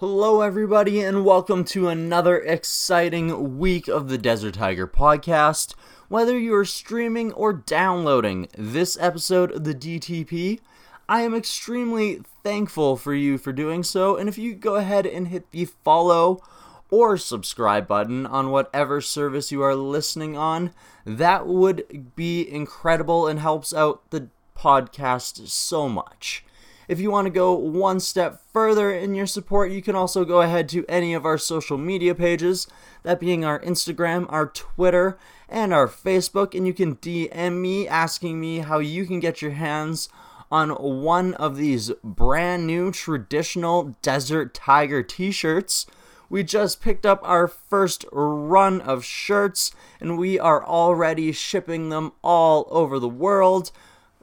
[0.00, 5.74] Hello, everybody, and welcome to another exciting week of the Desert Tiger podcast.
[6.06, 10.60] Whether you are streaming or downloading this episode of the DTP,
[11.08, 14.14] I am extremely thankful for you for doing so.
[14.14, 16.40] And if you go ahead and hit the follow
[16.92, 20.72] or subscribe button on whatever service you are listening on,
[21.04, 26.44] that would be incredible and helps out the podcast so much.
[26.88, 30.40] If you want to go one step further in your support, you can also go
[30.40, 32.66] ahead to any of our social media pages,
[33.02, 35.18] that being our Instagram, our Twitter,
[35.50, 39.50] and our Facebook, and you can DM me asking me how you can get your
[39.50, 40.08] hands
[40.50, 45.84] on one of these brand new traditional Desert Tiger t shirts.
[46.30, 52.12] We just picked up our first run of shirts, and we are already shipping them
[52.22, 53.72] all over the world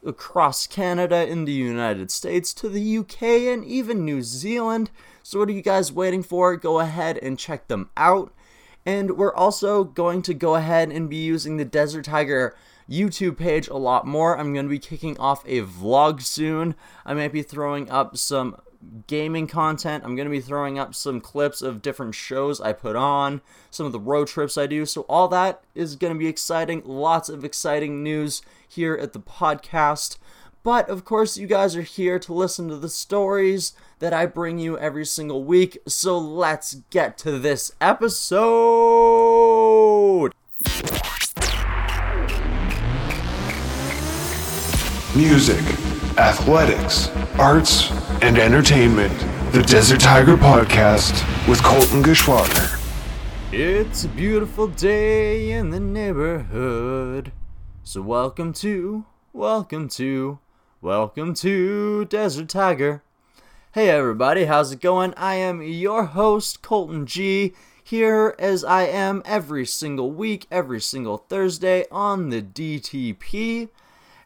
[0.06, 4.92] across Canada, in the United States, to the UK, and even New Zealand.
[5.24, 6.56] So, what are you guys waiting for?
[6.56, 8.34] Go ahead and check them out.
[8.86, 12.56] And we're also going to go ahead and be using the Desert Tiger
[12.90, 14.38] YouTube page a lot more.
[14.38, 16.76] I'm going to be kicking off a vlog soon.
[17.06, 18.58] I might be throwing up some
[19.08, 20.04] gaming content.
[20.04, 23.86] I'm going to be throwing up some clips of different shows I put on, some
[23.86, 24.86] of the road trips I do.
[24.86, 26.82] So, all that is going to be exciting.
[26.86, 30.18] Lots of exciting news here at the podcast.
[30.64, 34.58] But of course, you guys are here to listen to the stories that I bring
[34.58, 35.78] you every single week.
[35.88, 39.06] So, let's get to this episode.
[45.16, 45.64] Music,
[46.18, 47.90] athletics, arts,
[48.22, 49.14] and entertainment.
[49.52, 51.14] The Desert Tiger Podcast
[51.48, 52.82] with Colton Geschwader.
[53.52, 57.32] It's a beautiful day in the neighborhood.
[57.84, 60.40] So, welcome to, welcome to,
[60.82, 63.04] welcome to Desert Tiger.
[63.74, 65.14] Hey, everybody, how's it going?
[65.16, 71.18] I am your host, Colton G, here as I am every single week, every single
[71.18, 73.70] Thursday on the DTP.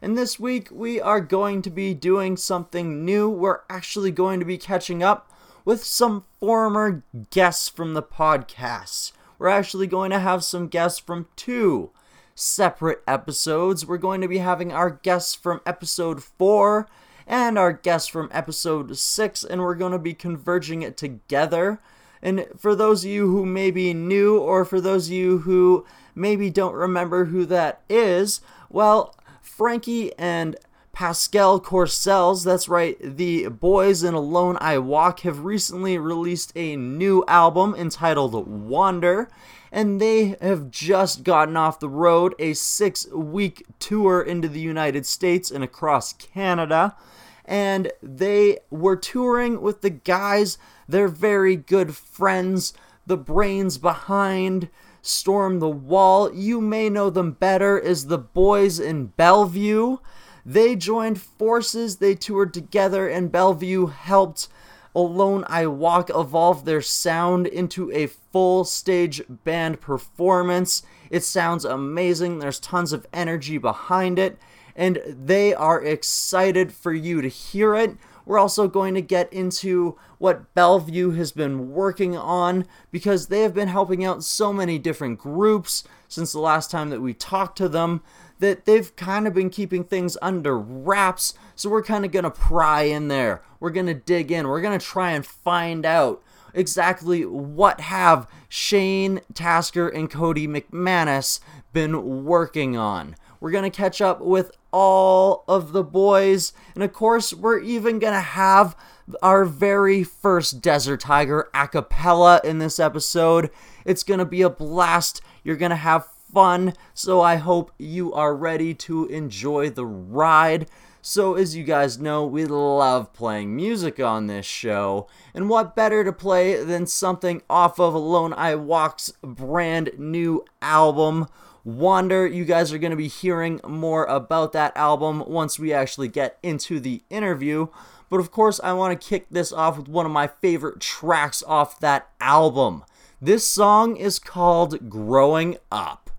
[0.02, 3.28] And this week we are going to be doing something new.
[3.28, 5.30] We're actually going to be catching up
[5.64, 9.12] with some former guests from the podcast.
[9.38, 11.90] We're actually going to have some guests from two
[12.34, 13.84] separate episodes.
[13.84, 16.88] We're going to be having our guests from episode 4
[17.26, 21.78] and our guests from episode 6, and we're going to be converging it together.
[22.22, 25.86] And for those of you who may be new, or for those of you who
[26.14, 28.40] maybe don't remember who that is,
[28.70, 29.14] well,
[29.50, 30.56] Frankie and
[30.92, 37.24] Pascal Courcelles, that's right, the boys in Alone I Walk, have recently released a new
[37.28, 39.28] album entitled Wander,
[39.70, 45.04] and they have just gotten off the road a six week tour into the United
[45.06, 46.96] States and across Canada.
[47.44, 50.58] And they were touring with the guys,
[50.88, 52.72] they're very good friends,
[53.06, 54.70] the brains behind
[55.02, 56.32] Storm the Wall.
[56.34, 59.98] You may know them better as the boys in Bellevue.
[60.44, 64.48] They joined forces, they toured together, and Bellevue helped
[64.94, 70.82] Alone I Walk evolve their sound into a full stage band performance.
[71.10, 74.38] It sounds amazing, there's tons of energy behind it,
[74.74, 77.96] and they are excited for you to hear it.
[78.30, 83.52] We're also going to get into what Bellevue has been working on because they have
[83.52, 87.68] been helping out so many different groups since the last time that we talked to
[87.68, 88.02] them
[88.38, 91.34] that they've kind of been keeping things under wraps.
[91.56, 93.42] So we're kind of going to pry in there.
[93.58, 94.46] We're going to dig in.
[94.46, 96.22] We're going to try and find out
[96.54, 101.40] exactly what have Shane Tasker and Cody McManus
[101.72, 103.16] been working on.
[103.40, 106.52] We're going to catch up with all of the boys.
[106.74, 108.76] And of course, we're even going to have
[109.22, 113.50] our very first Desert Tiger a cappella in this episode.
[113.84, 115.20] It's going to be a blast.
[115.42, 116.74] You're going to have fun.
[116.94, 120.68] So I hope you are ready to enjoy the ride.
[121.02, 126.04] So, as you guys know, we love playing music on this show, and what better
[126.04, 131.26] to play than something off of Alone I Walk's brand new album,
[131.64, 132.26] Wander.
[132.26, 136.38] You guys are going to be hearing more about that album once we actually get
[136.42, 137.68] into the interview.
[138.08, 141.42] But of course, I want to kick this off with one of my favorite tracks
[141.46, 142.84] off that album.
[143.20, 146.10] This song is called Growing Up.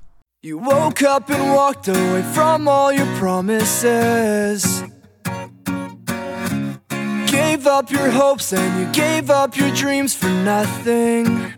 [0.43, 4.83] You woke up and walked away from all your promises.
[7.27, 11.53] Gave up your hopes and you gave up your dreams for nothing.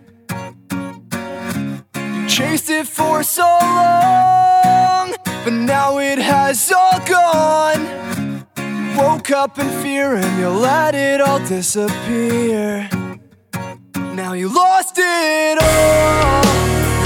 [2.33, 5.13] Chased it for so long,
[5.45, 8.47] but now it has all gone.
[8.97, 12.89] Woke up in fear and you let it all disappear.
[14.15, 16.43] Now you lost it all.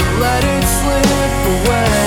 [0.00, 1.97] You let it slip away.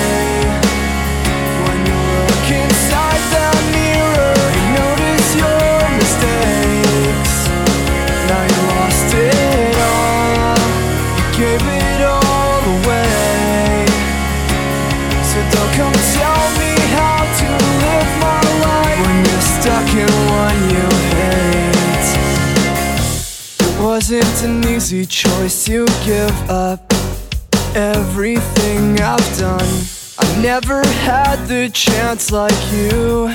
[24.92, 26.80] Easy choice to give up
[27.74, 29.72] everything I've done.
[30.18, 33.34] I've never had the chance like you.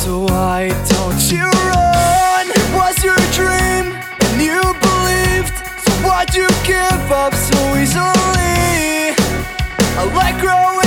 [0.00, 2.46] So why don't you run?
[2.48, 3.92] It was your dream,
[4.24, 5.52] and you believed.
[5.84, 9.12] So why'd you give up so easily?
[9.98, 10.83] I let growing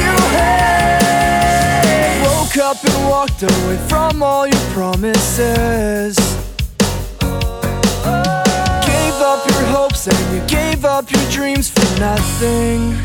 [0.00, 2.22] you hate.
[2.24, 6.15] Woke up and walked away from all your promises.
[10.96, 12.96] Up your dreams for nothing.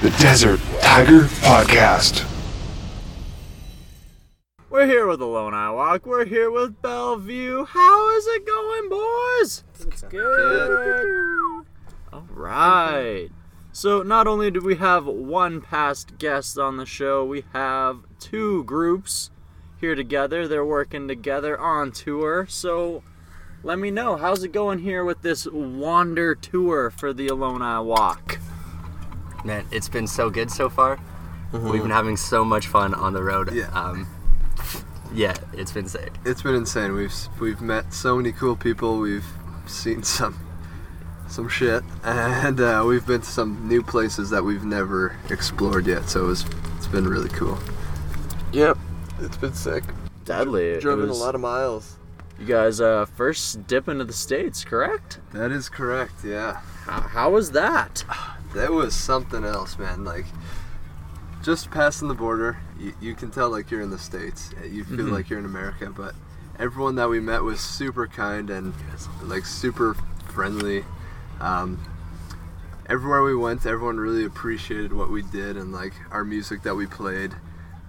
[0.00, 2.26] The Desert Tiger Podcast.
[4.70, 6.06] We're here with Alone I Walk.
[6.06, 7.66] We're here with Bellevue.
[7.66, 9.62] How is it going, boys?
[9.80, 11.66] It's good.
[12.14, 13.28] All right.
[13.72, 18.64] So not only do we have one past guest on the show, we have two
[18.64, 19.28] groups
[19.84, 20.48] here together.
[20.48, 22.46] They're working together on tour.
[22.48, 23.02] So
[23.62, 27.80] let me know how's it going here with this wander tour for the Alone I
[27.80, 28.38] Walk.
[29.44, 30.98] Man, it's been so good so far.
[31.52, 33.52] We've been having so much fun on the road.
[33.52, 33.68] Yeah.
[33.74, 34.08] Um,
[35.12, 36.14] yeah, it's been sick.
[36.24, 36.94] It's been insane.
[36.94, 38.98] We've we've met so many cool people.
[38.98, 39.26] We've
[39.66, 40.34] seen some
[41.28, 46.08] some shit, and uh, we've been to some new places that we've never explored yet.
[46.08, 46.46] So it was,
[46.76, 47.58] it's been really cool.
[48.52, 48.78] Yep.
[49.20, 49.84] It's been sick.
[50.24, 50.80] Deadly.
[50.80, 51.96] Driven was- a lot of miles.
[52.38, 55.20] You guys uh, first dip into the states, correct?
[55.32, 56.24] That is correct.
[56.24, 58.02] Yeah, How, how was that?
[58.54, 60.04] that was something else, man.
[60.04, 60.24] Like
[61.44, 64.50] just passing the border, you, you can tell like you're in the states.
[64.68, 65.12] You feel Mhm.
[65.12, 66.14] like you're in America, but
[66.58, 68.74] everyone that we met was super kind and
[69.22, 69.94] like super
[70.32, 70.84] friendly.
[71.40, 71.80] Um,
[72.88, 76.86] everywhere we went, everyone really appreciated what we did and like our music that we
[76.86, 77.32] played.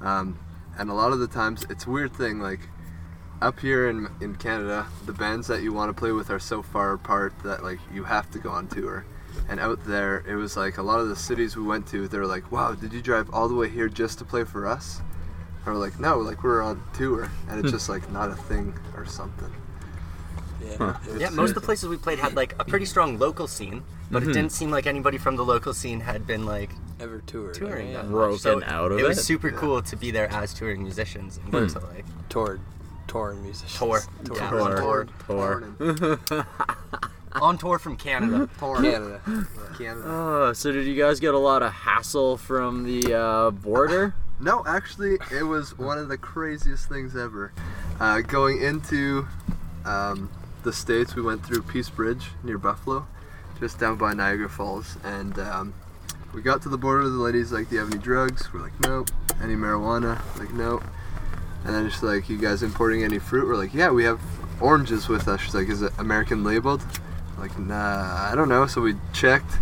[0.02, 0.38] Um,
[0.78, 2.40] and a lot of the times, it's a weird thing.
[2.40, 2.62] Like
[3.42, 6.62] up here in in Canada, the bands that you want to play with are so
[6.62, 9.06] far apart that like you have to go on tour.
[9.50, 12.18] And out there, it was like a lot of the cities we went to, they
[12.18, 15.02] were like, "Wow, did you drive all the way here just to play for us?"
[15.66, 17.76] Or like, "No, like we're on tour," and it's hmm.
[17.76, 19.54] just like not a thing or something.
[21.18, 24.22] Yeah, most of the places we played had like a pretty strong local scene, but
[24.22, 24.32] Mm-hmm.
[24.32, 26.70] it didn't seem like anybody from the local scene had been like
[27.00, 27.54] ever toured.
[27.56, 27.98] touring Yeah.
[27.98, 28.12] that much.
[28.12, 29.24] Broken So out of it it was it?
[29.24, 31.80] super cool to be there as touring musicians and get Hmm.
[31.80, 32.60] to like Toured.
[33.08, 33.78] Touring musicians.
[33.78, 34.36] tour, Tour.
[34.38, 34.62] Yeah, Tour.
[34.62, 36.20] on tour, Tour.
[37.42, 38.50] on tour from Canada.
[38.60, 39.22] Canada.
[39.78, 40.02] Canada.
[40.06, 44.16] Oh, so did you guys get a lot of hassle from the uh, border?
[44.40, 47.54] No, actually, it was one of the craziest things ever.
[48.00, 49.28] Uh, going into
[49.86, 50.30] um,
[50.66, 53.08] the states, we went through Peace Bridge near Buffalo,
[53.60, 55.74] just down by Niagara Falls, and um,
[56.34, 57.04] we got to the border.
[57.04, 59.10] The lady's like, "Do you have any drugs?" We're like, "Nope."
[59.42, 60.20] Any marijuana?
[60.38, 60.84] Like, "Nope."
[61.64, 64.20] And then she's like, "You guys importing any fruit?" We're like, "Yeah, we have
[64.60, 66.84] oranges with us." She's like, "Is it American labeled?"
[67.38, 68.66] Like, nah, I don't know.
[68.66, 69.60] So we checked,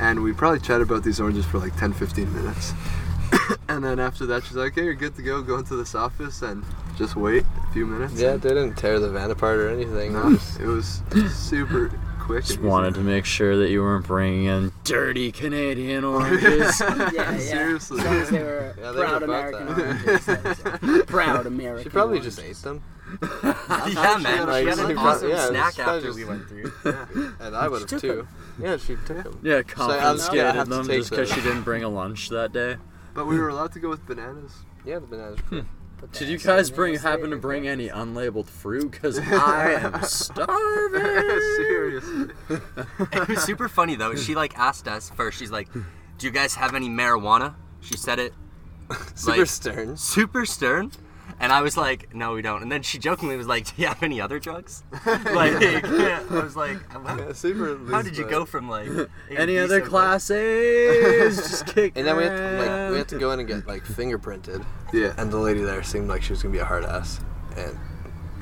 [0.00, 2.74] and we probably chatted about these oranges for like 10, 15 minutes.
[3.68, 5.42] and then after that, she's like, "Okay, you're good to go.
[5.42, 6.64] Go into this office and
[7.00, 10.12] just wait a few minutes." Yeah, they didn't tear the van apart or anything.
[10.12, 11.90] no, it was super
[12.20, 12.44] quick.
[12.44, 16.78] Just wanted to make sure that you weren't bringing in dirty Canadian oranges.
[16.80, 17.38] Yeah, yeah.
[17.38, 17.98] Seriously.
[18.00, 19.78] As long as they were Yeah, they proud about American that.
[20.06, 20.26] oranges.
[20.26, 21.82] that was proud American.
[21.84, 22.36] She probably oranges.
[22.36, 22.82] just ate them,
[23.42, 24.46] yeah, man.
[24.46, 26.72] like, She had an awesome yeah, snack after just- we went through.
[26.84, 27.06] Yeah.
[27.40, 28.14] and I would have too.
[28.16, 28.28] them.
[28.60, 29.40] Yeah, she took them.
[29.42, 32.28] yeah, I was gonna confiscated have to them just because she didn't bring a lunch
[32.28, 32.76] that day.
[33.14, 34.52] But we were allowed to go with bananas.
[34.84, 35.38] Yeah, the bananas.
[35.50, 35.66] were hmm.
[35.66, 35.66] cool.
[36.00, 38.90] Put Did you guys bring happen to bring any unlabeled fruit?
[38.90, 41.40] Because I am starving.
[41.56, 42.28] Seriously.
[43.12, 44.14] it was super funny though.
[44.14, 45.38] She like asked us first.
[45.38, 48.34] She's like, "Do you guys have any marijuana?" She said it
[49.14, 49.96] Super Like- stern.
[49.96, 50.90] super stern,
[51.40, 53.88] and I was like, "No, we don't." And then she jokingly was like, "Do you
[53.88, 57.78] have any other drugs?" like, I was like, Yeah, super.
[57.90, 58.88] "How did you loose, go from like
[59.30, 61.36] Any other so quick?" class A's?
[61.50, 63.66] Just kick And then we had to, like we had to go in and get
[63.66, 65.14] like fingerprinted, Yeah.
[65.18, 67.20] and the lady there seemed like she was gonna be a hard ass,
[67.56, 67.76] and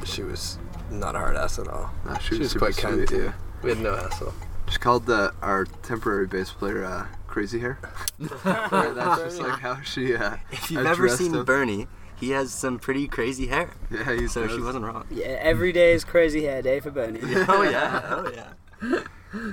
[0.05, 0.59] she was
[0.91, 1.91] not a hard ass at all.
[2.05, 3.25] Nah, She was super quite kind sweet, too.
[3.25, 3.33] Yeah.
[3.63, 4.33] We had no hassle.
[4.71, 7.79] She called the, our temporary bass player uh, Crazy Hair.
[8.19, 10.15] That's just like how she.
[10.15, 11.45] Uh, If you've ever seen him.
[11.45, 11.87] Bernie,
[12.21, 13.71] he has some pretty crazy hair.
[13.91, 15.07] Yeah, he So she wasn't wrong.
[15.11, 17.21] Yeah, every day is crazy hair day for Bernie.
[17.49, 18.53] Oh yeah, oh yeah.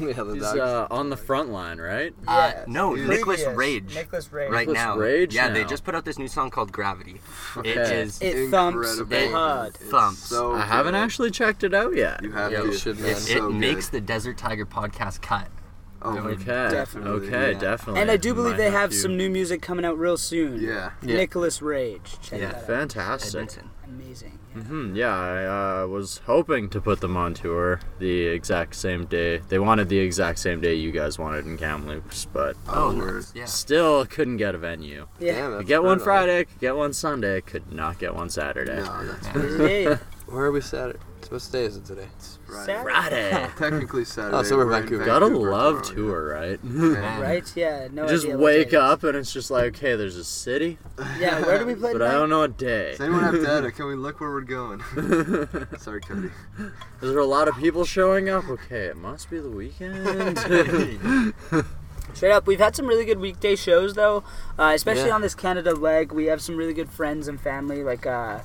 [0.00, 2.14] yeah, the He's uh, on the front line, right?
[2.26, 2.64] Uh, Yeah.
[2.66, 3.94] no, He's- Nicholas Rage.
[3.94, 4.50] Nicholas Rage.
[4.50, 4.96] Right Nicholas now.
[4.96, 7.20] Rage yeah, they just put out this new song called Gravity.
[7.64, 8.00] It Okay.
[8.02, 9.32] is It thumps Incredible.
[9.38, 9.74] hard.
[9.74, 10.20] Thumps.
[10.20, 10.98] So I haven't good.
[11.00, 12.22] actually checked it out yet.
[12.22, 12.66] You have Yeah, to.
[12.66, 13.10] you should, man.
[13.10, 13.56] It's it so good.
[13.56, 15.48] makes the Desert Tiger podcast cut.
[16.04, 16.44] Oh, Okay.
[16.70, 17.58] Definitely, Okay, yeah.
[17.58, 18.00] definitely.
[18.02, 20.60] And I do believe Might they have to- some new music coming out real soon.
[20.60, 20.90] Yeah.
[21.02, 21.16] Yeah.
[21.16, 22.16] Nicholas Rage.
[22.22, 22.52] Check Yeah.
[22.52, 22.66] that.
[22.66, 23.34] Fantastic.
[23.34, 23.70] Edmonton.
[23.86, 24.38] Amazing.
[24.56, 24.62] Yeah.
[24.64, 29.38] Hmm, yeah, I uh, was hoping to put them on tour the exact same day.
[29.48, 33.32] They wanted the exact same day you guys wanted in Kamloops, but Oh, Oh, nice.
[33.34, 33.44] Yeah.
[33.46, 35.06] still couldn't get a venue.
[35.20, 35.32] Yeah.
[35.34, 35.98] Damn, Could get one.
[36.00, 38.76] Friday, could get one Sunday, could not get one Saturday.
[38.82, 39.96] No, that's Yeah.
[40.26, 40.98] Where are we Saturday?
[41.32, 42.08] What day is it today?
[42.46, 42.82] Friday.
[42.82, 43.48] Friday.
[43.56, 44.36] Technically Saturday.
[44.36, 45.02] Oh, so we're in Vancouver.
[45.06, 46.60] Gotta love tomorrow, tour, right?
[46.64, 47.20] Yeah.
[47.22, 47.52] Right?
[47.56, 47.88] Yeah.
[47.90, 48.74] No just idea what wake it is.
[48.74, 50.76] up and it's just like, okay, there's a city,
[51.18, 51.40] Yeah.
[51.40, 52.18] Where do we play but I tonight?
[52.18, 52.90] don't know a day.
[52.90, 53.72] Does anyone have data?
[53.72, 54.82] Can we look where we're going?
[55.78, 56.28] Sorry, Cody.
[57.00, 58.46] Is there a lot of people showing up?
[58.50, 60.38] Okay, it must be the weekend.
[62.12, 64.22] Straight up, we've had some really good weekday shows though,
[64.58, 65.14] uh, especially Yeah.
[65.14, 66.12] on this Canada leg.
[66.12, 68.40] We have some really good friends and family, like uh,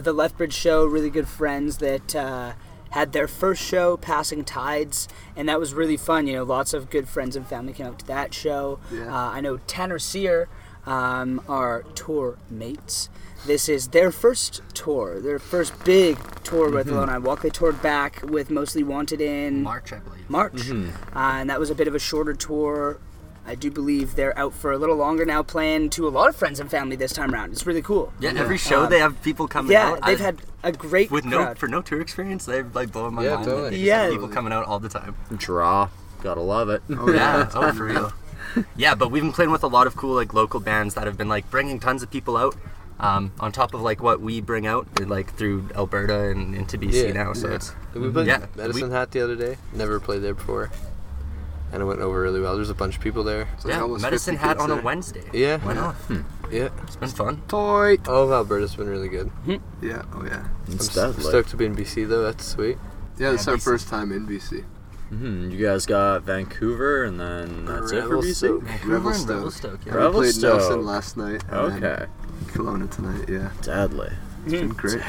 [0.00, 0.84] the Lethbridge show.
[0.84, 2.52] Really good friends that uh,
[2.90, 6.26] had their first show, Passing Tides, and that was really fun.
[6.26, 8.78] You know, lots of good friends and family came out to that show.
[8.92, 9.14] Yeah.
[9.14, 10.48] Uh, I know Tanner Sear,
[10.86, 13.08] um, our tour mates.
[13.44, 17.42] This is their first tour, their first big tour with Alone I Walk.
[17.42, 20.30] They toured back with Mostly Wanted in March, I believe.
[20.30, 23.00] March, uh, and that was a bit of a shorter tour.
[23.46, 26.36] I do believe they're out for a little longer now, playing to a lot of
[26.36, 27.52] friends and family this time around.
[27.52, 28.12] It's really cool.
[28.20, 30.06] Yeah, every show Um, they have people coming Yeah, out.
[30.06, 32.44] they've I- had a great with no for no tour experience.
[32.44, 33.46] They're like blowing my Yeah, mind.
[33.46, 33.70] totally.
[33.70, 34.10] They just Yeah.
[34.10, 35.16] people coming out all the time.
[35.36, 35.88] Draw.
[36.22, 36.82] Gotta love it.
[36.96, 38.12] Oh, Yeah, it's oh for real.
[38.76, 41.16] Yeah, but we've been playing with a lot of cool like local bands that have
[41.18, 42.54] been like bringing tons of people out.
[43.00, 47.08] Um, on top of like what we bring out, like through Alberta and into BC
[47.08, 47.12] Yeah.
[47.12, 47.54] now, so Yeah.
[47.56, 49.56] it's We played Yeah, Medicine we- Hat the other day.
[49.72, 50.70] Never played there before,
[51.72, 52.54] and it went over really well.
[52.54, 53.48] There's a bunch of people there.
[53.54, 54.82] It's like yeah, medicine 50 hat kids on a.
[54.82, 55.24] Wednesday.
[55.32, 55.58] Yeah.
[55.58, 55.94] why not?
[56.06, 56.20] Hmm.
[56.50, 56.68] Yeah.
[56.82, 57.42] It's been fun.
[57.48, 57.96] Toy.
[58.06, 59.28] All of Alberta's been really good.
[59.28, 59.56] Hmm.
[59.80, 60.02] Yeah.
[60.14, 60.46] Oh yeah.
[60.66, 61.24] It's I'm s- deadly.
[61.24, 62.22] stoked to be in BC though.
[62.22, 62.76] That's sweet.
[63.18, 63.62] Yeah, it's our BC.
[63.64, 64.64] first time in BC.
[65.08, 68.62] hmm You guys got Vancouver, and then that's it for BC.
[68.62, 69.28] Vancouver and Revelstoke.
[69.36, 69.92] Revelstoke, yeah.
[69.92, 70.58] And we played Revelstoke.
[70.60, 71.42] Nelson last night.
[71.48, 72.06] and Okay,
[72.46, 73.28] Kelowna tonight.
[73.28, 73.50] Yeah.
[73.62, 74.10] deadly.
[74.44, 74.76] It's been hmm.
[74.76, 75.02] great.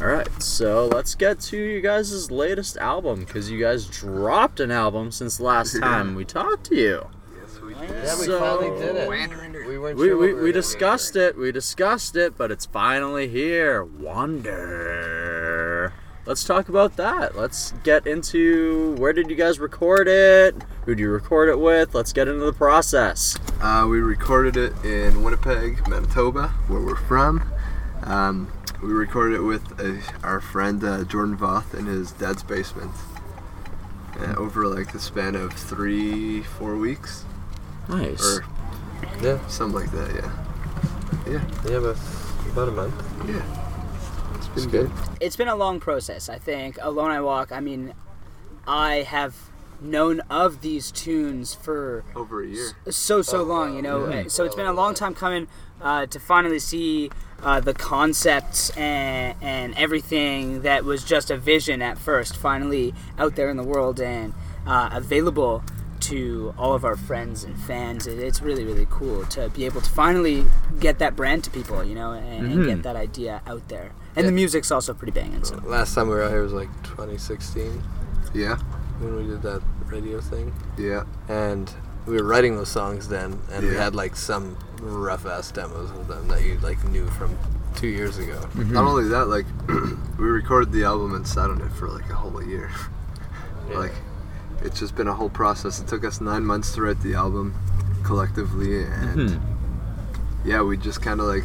[0.00, 4.70] All right, so let's get to you guys' latest album because you guys dropped an
[4.70, 7.06] album since the last time we talked to you.
[7.40, 7.90] Yes, we did.
[7.90, 9.08] Yeah, we So- finally did it.
[9.08, 9.64] Wander.
[9.66, 11.36] We weren't We, sure we, what we were discussed it.
[11.36, 13.82] We discussed it, but it's finally here.
[13.82, 15.92] Wonder.
[16.26, 17.36] Let's talk about that.
[17.36, 20.54] Let's get into where did you guys record it?
[20.84, 21.92] Who do you record it with?
[21.94, 23.36] Let's get into the process.
[23.60, 27.42] Uh, we recorded it in Winnipeg, Manitoba, where we're from.
[28.04, 28.52] Um,
[28.82, 32.92] we recorded it with uh, our friend uh, Jordan Voth in his dad's basement.
[34.18, 37.24] Uh, over like the span of three, four weeks,
[37.88, 38.24] Nice.
[38.24, 38.44] or
[39.22, 39.38] Yeah.
[39.48, 40.12] something like that.
[40.14, 41.96] Yeah, yeah, Yeah, but
[42.52, 42.94] about a month.
[43.28, 43.42] yeah.
[44.36, 44.90] It's been It's good.
[44.90, 44.92] good.
[45.20, 46.78] It's been a long process, I think.
[46.82, 47.52] Alone I Walk.
[47.52, 47.94] I mean,
[48.66, 49.34] I have
[49.80, 52.72] known of these tunes for Over a year.
[52.90, 55.46] so so long you know Uh, so it's been a long time coming
[55.80, 57.08] uh, to finally see
[57.42, 63.36] uh, the concepts and, and everything that was just a vision at first finally out
[63.36, 64.34] there in the world and
[64.66, 65.62] uh, available
[66.00, 68.06] to all of our friends and fans.
[68.06, 70.44] It, it's really really cool to be able to finally
[70.80, 73.92] get that brand to people, you know, and, and get that idea out there.
[74.16, 75.44] And the music's also pretty banging.
[75.44, 77.82] So Last time we were out here was like 2016
[78.34, 78.56] Yeah,
[78.98, 81.72] when we did that radio thing, yeah, and
[82.08, 86.08] we were writing those songs then, and we had like some rough ass demos of
[86.08, 87.36] them that you like knew from
[87.76, 88.48] two years ago.
[88.54, 89.46] Not only that, like
[90.18, 92.70] we recorded the album and sat on it for like a whole year.
[93.68, 93.92] Like
[94.62, 95.78] it's just been a whole process.
[95.78, 97.54] It took us nine months to write the album
[98.02, 99.38] collectively, and
[100.42, 101.44] yeah, we just kind of like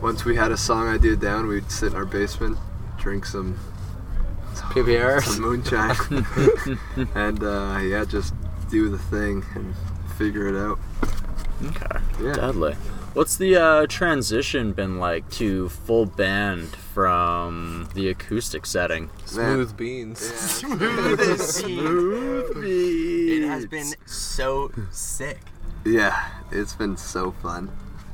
[0.00, 2.56] once we had a song idea down, we'd sit in our basement,
[2.96, 3.58] drink some
[4.54, 5.22] PBR.
[5.22, 5.96] some moonshine,
[7.14, 8.32] and uh, yeah, just
[8.70, 9.74] do the thing and
[10.16, 10.78] figure it out.
[11.64, 12.00] Okay.
[12.22, 12.34] Yeah.
[12.34, 12.74] Deadly.
[13.14, 19.08] What's the uh, transition been like to full band from the acoustic setting?
[19.24, 20.18] Smooth beans.
[20.18, 21.18] Smooth
[22.60, 23.42] beans.
[23.42, 25.40] It has been so sick.
[25.86, 27.70] Yeah, it's been so fun.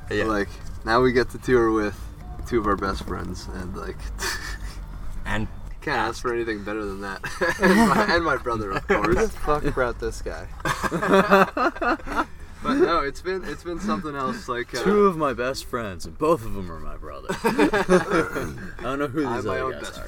[0.08, 0.24] Yeah.
[0.24, 0.50] Like
[0.84, 1.98] now we get to tour with
[2.46, 3.96] two of our best friends, and like
[5.26, 5.48] and
[5.82, 7.20] can't ask for anything better than that.
[7.60, 9.30] and, my, and my brother, of Who the course.
[9.36, 10.46] fuck brought this guy?
[12.64, 14.48] But no, it's been it's been something else.
[14.48, 17.26] Like uh, Two of my best friends, and both of them are my brother.
[17.42, 20.00] I don't know who I'm these other guys best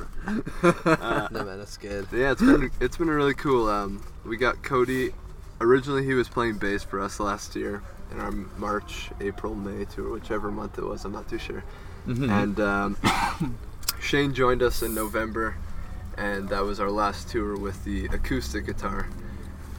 [0.62, 1.28] are.
[1.32, 2.06] no man, that's good.
[2.12, 3.68] yeah, it's been it's been really cool.
[3.68, 5.10] Um, we got Cody.
[5.60, 10.12] Originally, he was playing bass for us last year in our March, April, May tour,
[10.12, 11.04] whichever month it was.
[11.04, 11.64] I'm not too sure.
[12.06, 12.96] And um,
[14.04, 15.56] Shane joined us in November,
[16.18, 19.08] and that was our last tour with the acoustic guitar.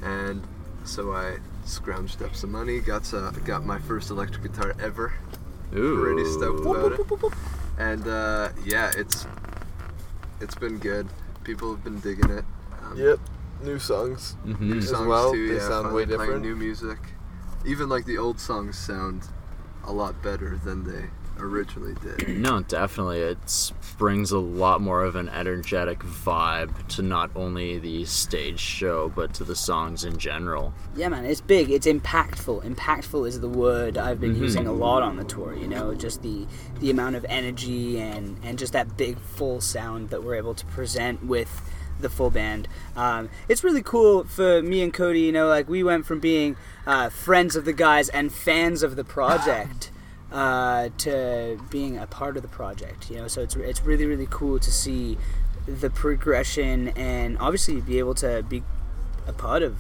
[0.02, 0.42] And
[0.84, 5.14] so I scrounged up some money, got uh, got my first electric guitar ever.
[5.76, 6.02] Ooh.
[6.02, 7.34] Pretty stoked about it.
[7.78, 9.28] And uh, yeah, it's
[10.42, 11.08] it's been good.
[11.44, 12.46] People have been digging it.
[12.84, 13.20] Um, Yep.
[13.64, 14.36] New songs.
[14.44, 14.60] Mhm.
[14.60, 15.48] New As songs well, too.
[15.50, 16.42] they yeah, sound way different.
[16.42, 16.98] New music.
[17.64, 19.22] Even like the old songs sound
[19.88, 22.28] a lot better than they originally did.
[22.46, 23.22] No, definitely.
[23.22, 29.10] It brings a lot more of an energetic vibe to not only the stage show,
[29.10, 30.74] but to the songs in general.
[30.96, 31.72] Yeah, man, it's big.
[31.72, 32.64] It's impactful.
[32.64, 34.44] Impactful is the word I've been mm-hmm.
[34.44, 35.56] using a lot on the tour.
[35.56, 36.46] You know, just the
[36.82, 40.66] the amount of energy and and just that big full sound that we're able to
[40.68, 41.50] present with
[42.06, 42.68] the full band.
[42.96, 45.22] Um, it's really cool for me and Cody.
[45.22, 48.96] You know, like we went from being uh, friends of the guys and fans of
[48.96, 49.92] the project.
[50.32, 54.28] Uh, to being a part of the project, you know, so it's it's really really
[54.30, 55.18] cool to see
[55.66, 58.62] the progression and obviously be able to be
[59.28, 59.78] a part of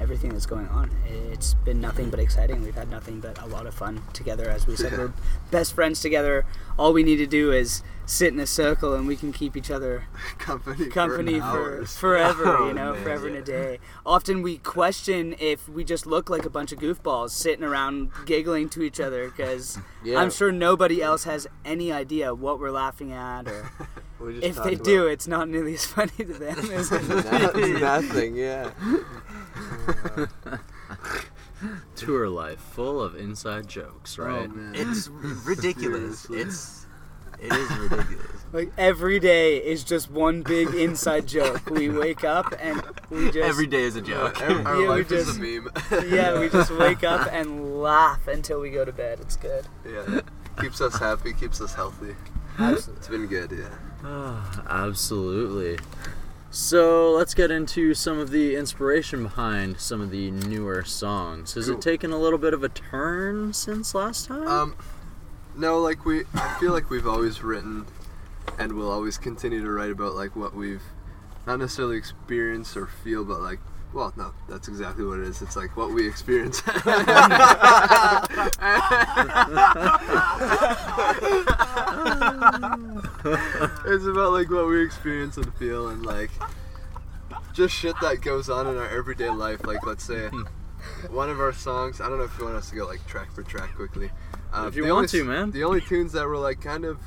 [0.00, 0.90] everything that's going on.
[1.06, 2.62] It's been nothing but exciting.
[2.62, 4.48] We've had nothing but a lot of fun together.
[4.48, 4.98] As we said, Yeah.
[4.98, 5.12] we're
[5.50, 6.44] best friends together.
[6.78, 9.70] All we need to do is sit in a circle and we can keep each
[9.70, 10.04] other
[10.38, 13.34] company company for, for forever, Oh, you know, man, forever yeah.
[13.34, 13.78] and a day.
[14.04, 18.68] Often we question if we just look like a bunch of goofballs sitting around giggling
[18.70, 20.20] to each other because Yeah.
[20.20, 23.70] I'm sure nobody else has any idea what we're laughing at or
[24.20, 26.98] if they do, it's not nearly as funny to them as no-
[27.78, 28.36] nothing.
[28.36, 28.70] Yeah.
[31.96, 34.48] Tour life, full of inside jokes, oh, right?
[34.50, 34.74] Oh, man.
[34.74, 36.26] it's ridiculous.
[36.30, 36.86] It's
[37.40, 38.26] it is ridiculous.
[38.52, 41.68] Like every day is just one big inside joke.
[41.68, 44.40] We wake up and we just Every day is a joke.
[44.40, 45.68] Our, our Yeah, we life is a meme.
[46.08, 49.18] yeah, we just wake up and laugh until we go to bed.
[49.20, 49.66] It's good.
[49.84, 50.20] yeah.
[50.60, 52.14] Keeps us happy, keeps us healthy.
[52.60, 54.44] It's been good, yeah.
[54.68, 55.78] Absolutely.
[56.50, 61.54] So let's get into some of the inspiration behind some of the newer songs.
[61.54, 61.74] Has Cool.
[61.76, 64.46] it taken a little bit of a turn since last time?
[64.46, 64.76] Um,
[65.56, 67.86] no, like we, I feel like we've always written,
[68.58, 70.82] and we'll always continue to write about like what we've,
[71.46, 73.60] not necessarily experienced or feel, but like,
[73.96, 75.40] well, no, that's exactly what it is.
[75.40, 76.62] It's like what we experience.
[83.86, 86.30] it's about like what we experience and feel, and like
[87.52, 89.64] just shit that goes on in our everyday life.
[89.66, 90.30] Like, let's say.
[91.10, 92.00] One of our songs.
[92.00, 94.10] I don't know if you want us to go like track for track quickly.
[94.52, 95.50] Uh, If you the want only, to, man.
[95.50, 96.98] The only tunes that were like kind of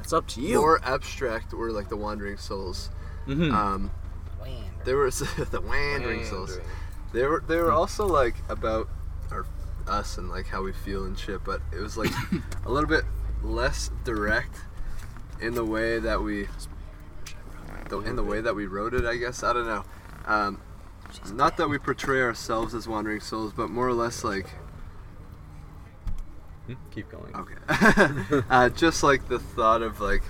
[0.00, 0.58] it's up to you.
[0.58, 2.90] more abstract were like the Wandering Souls.
[3.28, 3.52] Mhm.
[3.52, 3.90] Um,
[4.88, 5.10] they were
[5.50, 6.58] the Wandering Souls.
[7.12, 8.88] They were they were also like about
[9.30, 9.44] our
[9.86, 12.10] us and like how we feel and shit, but it was like
[12.64, 13.04] a little bit
[13.42, 14.56] less direct
[15.42, 16.48] in the way that we
[17.90, 19.04] the, in the way that we wrote it.
[19.04, 19.84] I guess I don't know.
[20.24, 20.62] Um,
[21.32, 24.46] not that we portray ourselves as wandering souls, but more or less like
[26.90, 27.34] Keep going.
[27.34, 28.42] Okay.
[28.50, 30.22] uh, just like the thought of like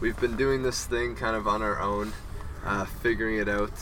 [0.00, 2.14] we've been doing this thing kind of on our own,
[2.64, 3.72] uh, figuring it out,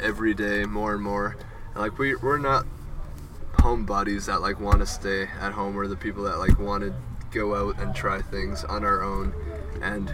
[0.00, 1.36] every day more and more.
[1.74, 2.66] And like we we're not
[3.54, 5.74] homebodies that like want to stay at home.
[5.74, 6.94] We're the people that like want to
[7.30, 9.32] go out and try things on our own.
[9.82, 10.12] And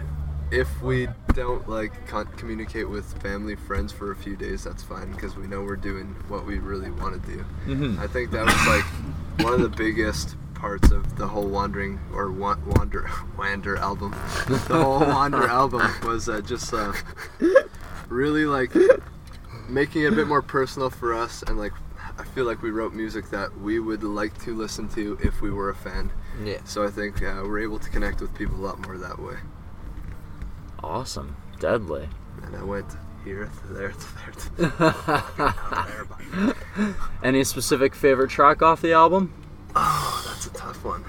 [0.51, 5.11] if we don't like con- communicate with family friends for a few days, that's fine
[5.11, 7.45] because we know we're doing what we really want to do.
[7.65, 7.99] Mhm.
[7.99, 8.85] I think that was like
[9.45, 14.11] one of the biggest parts of the whole wandering or wa- wander wander album.
[14.47, 16.93] The whole wander album was uh, just uh,
[18.09, 18.73] really like
[19.69, 21.73] making it a bit more personal for us and like
[22.17, 25.51] I feel like we wrote music that we would like to listen to if we
[25.51, 26.11] were a fan.
[26.43, 26.59] Yeah.
[26.65, 29.35] So I think uh, we're able to connect with people a lot more that way.
[30.83, 31.35] Awesome.
[31.59, 32.07] Deadly.
[32.43, 32.85] And I went
[33.23, 34.49] here to there to there to
[35.37, 36.05] there.
[36.05, 39.33] but- Any specific favorite track off the album?
[39.75, 41.03] Oh, that's a tough one.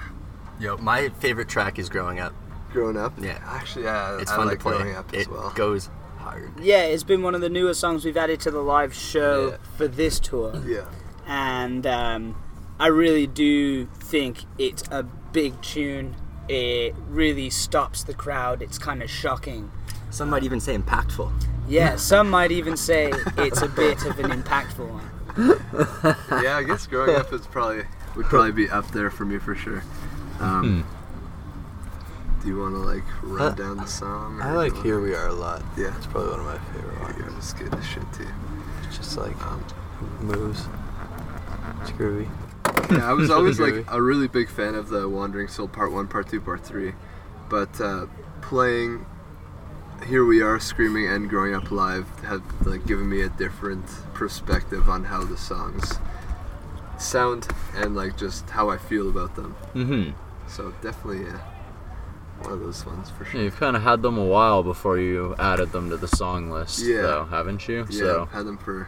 [0.59, 2.33] Yo, my favorite track is Growing Up.
[2.71, 3.39] Growing up, Yeah.
[3.45, 4.77] actually, yeah, It's I fun like to play.
[4.77, 5.51] growing up it as well.
[5.55, 5.89] goes
[6.31, 6.51] hard.
[6.61, 9.57] Yeah, it's been one of the newest songs we've added to the live show Yeah.
[9.77, 10.61] for this tour.
[10.65, 10.85] yeah,
[11.27, 12.35] and um,
[12.79, 16.15] I really do think it's a big tune.
[16.47, 18.61] It really stops the crowd.
[18.61, 19.71] It's kind of shocking.
[20.09, 21.31] Some might even say impactful.
[21.67, 25.11] Yeah, some might even say it's a bit of an impactful one.
[26.43, 26.57] yeah.
[26.57, 27.83] I guess growing up is probably
[28.15, 29.83] would probably be up there for me for sure.
[30.39, 30.85] Um,
[32.41, 34.39] Do you want to like run Uh, down the song?
[34.41, 35.61] I like Here We Are a lot.
[35.77, 35.95] Yeah.
[35.97, 37.15] It's probably one of my favorite ones.
[37.19, 38.27] Yeah, it's good as shit too.
[38.87, 39.63] It's just like um,
[40.21, 40.65] moves.
[41.81, 42.29] It's groovy.
[42.91, 46.07] Yeah, I was always like a really big fan of the Wandering Soul Part One,
[46.07, 46.93] Part Two, Part Three,
[47.49, 48.05] but uh,
[48.41, 49.05] playing
[50.07, 54.89] Here We Are, Screaming, and Growing Up Live have like given me a different perspective
[54.89, 55.99] on how the songs
[56.97, 59.55] sound and like just how I feel about them.
[59.75, 60.11] Mm-hmm.
[60.47, 61.39] So definitely, yeah,
[62.41, 63.41] one of those ones for sure.
[63.41, 66.79] You've kind of had them a while before you added them to the song list,
[66.79, 67.01] Yeah.
[67.01, 67.85] though, haven't you?
[67.89, 68.87] Yeah, So, I've had them for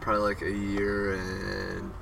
[0.00, 1.92] probably like a year and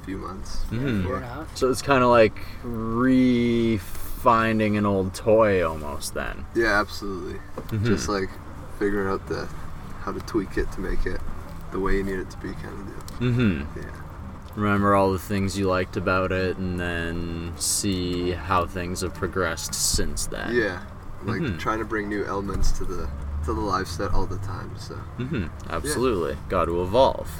[0.00, 0.64] a few months.
[0.70, 1.02] Mhm.
[1.02, 1.08] before.
[1.08, 1.56] Year and a half.
[1.56, 6.14] so it's kind of like re-finding an old toy almost.
[6.14, 6.44] Then.
[6.54, 7.40] Yeah, absolutely.
[7.70, 7.84] Mhm.
[7.84, 8.28] Just like
[8.78, 9.48] figuring out the
[10.02, 11.20] how to tweak it to make it
[11.72, 13.28] the way you need it to be, kind of deal.
[13.30, 13.78] Mm-hmm.
[13.78, 13.84] Yeah.
[14.56, 19.74] Remember all the things you liked about it, and then see how things have progressed
[19.74, 20.54] since then.
[20.54, 20.80] Yeah,
[21.24, 21.58] like Mhm.
[21.58, 23.08] trying to bring new elements to the
[23.44, 24.70] to the live set all the time.
[24.76, 25.46] So Mm-hmm.
[25.70, 26.36] Absolutely.
[26.48, 27.30] Got to evolve.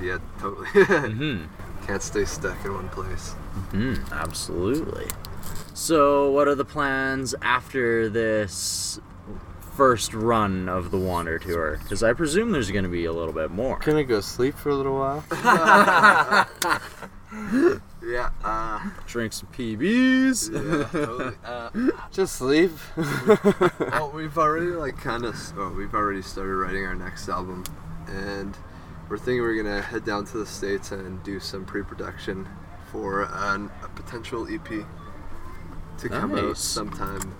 [0.00, 0.66] yeah, totally.
[0.74, 1.86] Mm-hmm.
[1.86, 3.34] Can't stay stuck in one place.
[3.72, 5.06] Mm, absolutely.
[5.74, 8.98] So, what are the plans after this
[9.76, 11.78] first run of the Wander Tour?
[11.82, 13.78] Because I presume there's going to be a little bit more.
[13.80, 15.24] Gonna go sleep for a little while.
[18.06, 18.30] Yeah.
[18.44, 20.52] Uh, Drink some PBs.
[20.52, 20.88] yeah.
[20.90, 21.34] totally.
[21.44, 21.70] Uh,
[22.12, 22.70] Just sleep.
[22.96, 25.36] well, we've already like kind of.
[25.56, 27.64] Oh, we've already started writing our next album,
[28.06, 28.56] and
[29.08, 32.46] we're thinking we're gonna head down to the states and do some pre-production
[32.92, 34.86] for an, a potential EP
[35.98, 37.34] to come out sometime.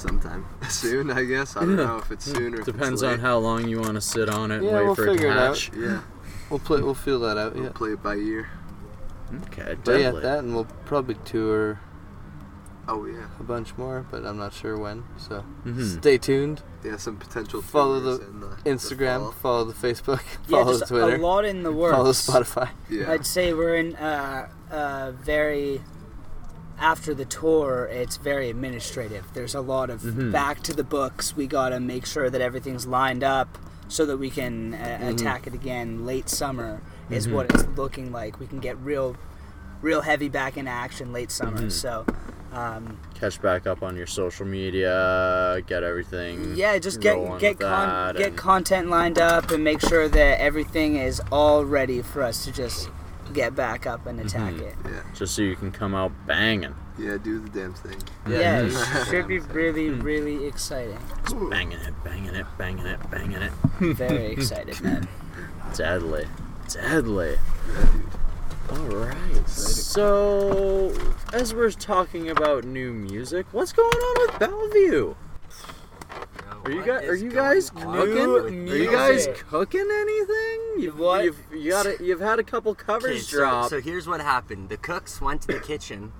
[0.00, 1.56] Sometime soon, I guess.
[1.56, 3.94] I don't know if it's soon or if Depends it's on how long you want
[3.96, 5.70] to sit on it and Yeah, wait we'll for it to figure it out.
[5.76, 6.00] Yeah,
[6.50, 6.80] We'll play.
[6.80, 7.54] We'll feel that out.
[7.54, 7.70] we'll Yeah.
[7.74, 8.48] play it by ear.
[9.32, 9.76] Okay, definitely.
[9.84, 10.20] But yeah, deadly.
[10.22, 11.78] that and we'll probably tour
[12.88, 15.04] Oh yeah, a bunch more, but I'm not sure when.
[15.16, 16.00] So Mhm.
[16.00, 16.62] stay tuned.
[16.82, 16.96] yeah.
[16.96, 17.62] Some potential.
[17.62, 19.18] Follow the in the Instagram.
[19.20, 19.30] fall.
[19.32, 20.20] follow the Facebook.
[20.48, 21.14] Yeah, follow just the Twitter.
[21.16, 21.94] a lot in the works.
[21.96, 22.70] Follow Spotify.
[22.88, 23.12] Yeah.
[23.12, 25.82] I'd say we're in uh, uh, very
[26.80, 27.88] after the tour.
[27.92, 29.24] It's very administrative.
[29.34, 30.32] There's a lot of Mhm.
[30.32, 31.36] back to the books.
[31.36, 35.54] We gotta make sure that everything's lined up so that we can uh, attack it
[35.54, 36.80] again late summer.
[37.10, 37.32] Is Mhm.
[37.32, 38.38] what it's looking like.
[38.40, 39.16] We can get real,
[39.82, 41.62] real heavy back in action late summer.
[41.62, 41.72] Mhm.
[41.72, 42.06] So.
[42.52, 46.54] Um, Catch back up on your social media, get everything.
[46.56, 51.22] yeah, just get get con- get content lined up and make sure that everything is
[51.30, 52.88] all ready for us to just
[53.30, 54.60] get back up and attack Mhm.
[54.60, 54.74] it.
[54.84, 54.90] yeah.
[55.14, 56.74] just so you can come out banging.
[56.98, 57.16] Yeah.
[57.16, 57.96] Do the damn thing.
[58.28, 60.98] Yeah, it should be really, really exciting.
[61.24, 63.52] Just banging it, banging it, banging it, banging it.
[63.96, 65.08] Very excited, man.
[65.74, 66.26] Deadly.
[66.68, 67.38] Deadly.
[67.74, 68.78] Yeah, dude.
[68.78, 69.48] All right.
[69.48, 70.92] So,
[71.32, 75.14] as we're talking about new music, what's going on with Bellevue?
[76.64, 78.64] Are you guys are you guys cooking?
[78.64, 79.46] New Are you guys music.
[79.48, 80.60] cooking anything?
[80.78, 81.24] You've, What?
[81.24, 83.70] You've you got a, you've had a couple covers Okay, so, drop.
[83.70, 84.68] so here's what happened.
[84.68, 86.12] The cooks went to the kitchen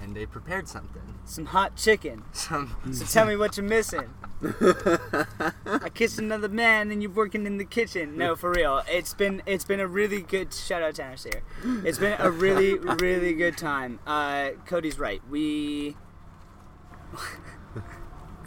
[0.00, 1.02] and they prepared something.
[1.24, 2.22] Some hot chicken.
[2.32, 4.10] Some So tell me what you're missing.
[4.42, 8.18] I kissed another man and you're working in the kitchen.
[8.18, 8.82] No, for real.
[8.88, 11.42] It's been it's been a really good shout out Tanner here.
[11.84, 13.98] It's been a really really good time.
[14.06, 15.22] Uh, Cody's right.
[15.30, 15.96] We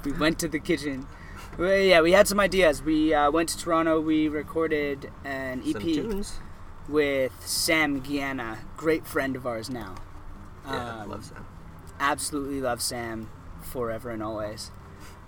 [0.04, 1.06] we went to the kitchen
[1.58, 2.82] Well, yeah, we had some ideas.
[2.84, 4.00] We uh, went to Toronto.
[4.00, 6.24] We recorded an EP
[6.88, 9.96] with Sam Gianna, great friend of ours now.
[10.66, 11.46] Yeah, Um, love Sam.
[12.00, 13.30] absolutely love Sam
[13.62, 14.72] forever and always.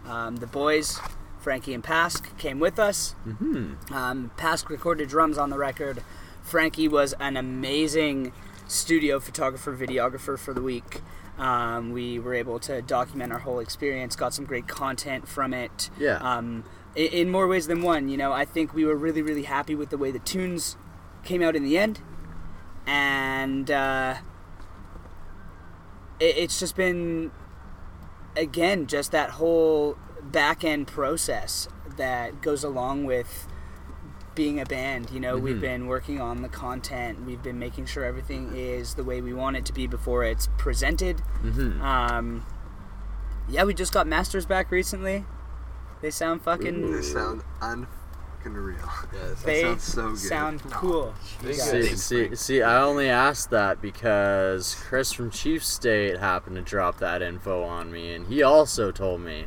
[0.06, 1.00] Um, the boys,
[1.40, 3.16] Frankie and Pask, came with us.
[3.28, 3.94] Mm-hmm.
[3.94, 6.04] Um, Pask recorded drums on the record.
[6.42, 8.32] Frankie was an amazing
[8.68, 11.02] studio photographer, videographer for the week.
[11.42, 15.90] Um, we were able to document our whole experience, got some great content from it.
[16.00, 16.18] Yeah.
[16.18, 16.64] Um,
[16.96, 19.74] in, in more ways than one, you know, I think we were really, really happy
[19.74, 20.78] with the way the tunes
[21.24, 22.00] came out in the end.
[22.86, 24.18] And uh,
[26.20, 27.32] it, it's just been
[28.38, 33.48] again just that whole back end process that goes along with
[34.36, 38.04] being a band you know we've been working on the content we've been making sure
[38.06, 41.82] everything is the way we want it to be before it's presented Mm-hmm.
[41.82, 42.46] um,
[43.50, 45.26] yeah we just got masters back recently
[46.02, 47.88] they sound fucking They sound unfucking
[48.46, 48.78] real.
[49.14, 49.44] Yes.
[49.44, 50.18] they sounds so good.
[50.18, 51.14] sound cool
[51.46, 56.62] You See, see, see, I only asked that because Chris from Chief State happened to
[56.64, 59.46] drop that info on me, and he also told me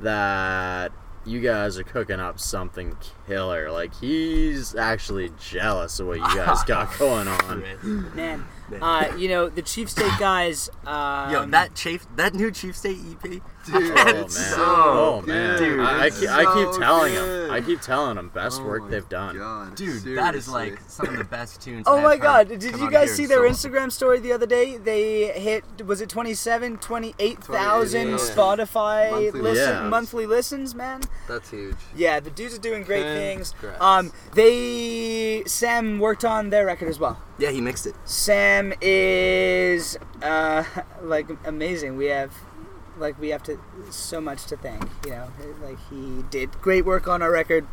[0.00, 0.92] that
[1.24, 3.70] you guys are cooking up something killer.
[3.70, 8.14] Like, he's actually jealous of what you guys got going on.
[8.14, 8.44] man
[8.80, 12.98] uh, you know the chief state guys um, Yo, that chief, that new Chief State
[13.24, 13.42] EP.
[13.64, 14.16] Dude, Oh man!
[14.16, 15.58] it's so oh man!
[15.58, 15.80] good.
[15.80, 17.44] I, I, It's keep, I keep telling good.
[17.46, 17.50] him.
[17.52, 19.36] I keep telling them best Oh work they've done.
[19.36, 21.84] God, Dude, that is like some of the best tunes.
[21.86, 23.86] Oh I've my heard god, did come you guys see their so long.
[23.88, 24.78] Instagram story the other day?
[24.78, 28.14] They hit, was it 27, 28,000 Yeah.
[28.16, 29.90] Spotify Monthly listen, listens.
[29.90, 31.00] monthly listens, man?
[31.28, 31.76] That's huge.
[31.94, 33.52] Yeah, the dudes are doing great things.
[33.60, 33.80] Congrats.
[33.82, 37.20] Um, they, Sam worked on their record as well.
[37.38, 37.94] Yeah, he mixed it.
[38.04, 40.64] Sam is, uh,
[41.02, 41.96] like, amazing.
[41.96, 42.32] We have,
[42.98, 43.58] like, we have to,
[43.90, 45.28] so much to thank, you know?
[45.62, 47.66] Like, he did great work on our record.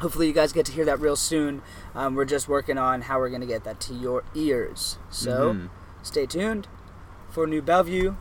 [0.00, 1.62] Hopefully, you guys get to hear that real soon.
[1.94, 4.98] Um, we're just working on how we're going to get that to your ears.
[5.10, 5.68] So, Mhm.
[6.02, 6.66] stay tuned
[7.30, 8.14] for New Bellevue.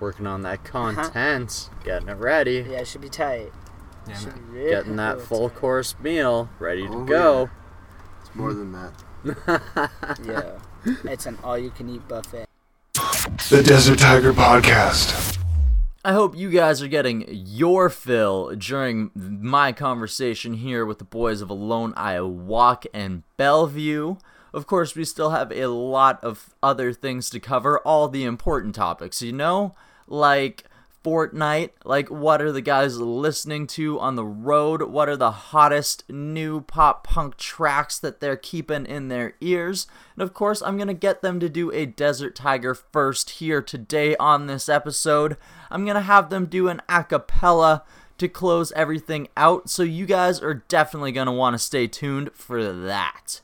[0.00, 3.52] Working on that content, getting it ready, Yeah, it should be tight.
[4.06, 5.58] Yeah, Should be real getting that full tight.
[5.58, 7.50] course meal ready to Oh, go.
[8.20, 9.90] It's more than that.
[10.24, 10.58] Yeah,
[11.04, 12.46] it's an all-you-can-eat buffet.
[13.50, 15.38] The Desert Tiger Podcast.
[16.02, 21.42] I hope you guys are getting your fill during my conversation here with the boys
[21.42, 24.16] of Alone I Walk and Bellevue.
[24.54, 28.74] Of course, we still have a lot of other things to cover, all the important
[28.74, 29.74] topics, you know?
[30.06, 30.64] Like
[31.04, 34.82] Fortnite, like what are the guys listening to on the road?
[34.84, 39.86] What are the hottest new pop punk tracks that they're keeping in their ears?
[40.16, 43.60] And of course, I'm going to get them to do a Desert Tiger first here
[43.60, 45.36] today on this episode.
[45.70, 47.84] I'm going to have them do an a cappella
[48.16, 52.30] to close everything out, so you guys are definitely going to want to stay tuned
[52.32, 53.40] for that.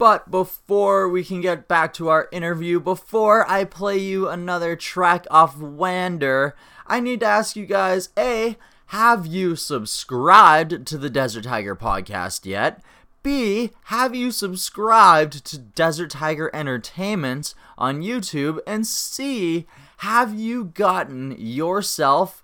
[0.00, 5.26] But before we can get back to our interview, before I play you another track
[5.30, 6.54] off Wander,
[6.90, 12.44] I need to ask you guys A, have you subscribed to the Desert Tiger podcast
[12.44, 12.82] yet?
[13.22, 18.58] B, have you subscribed to Desert Tiger Entertainment on YouTube?
[18.66, 22.42] And C, have you gotten yourself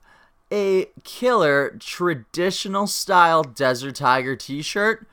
[0.53, 5.09] a killer traditional style Desert Tiger t shirt?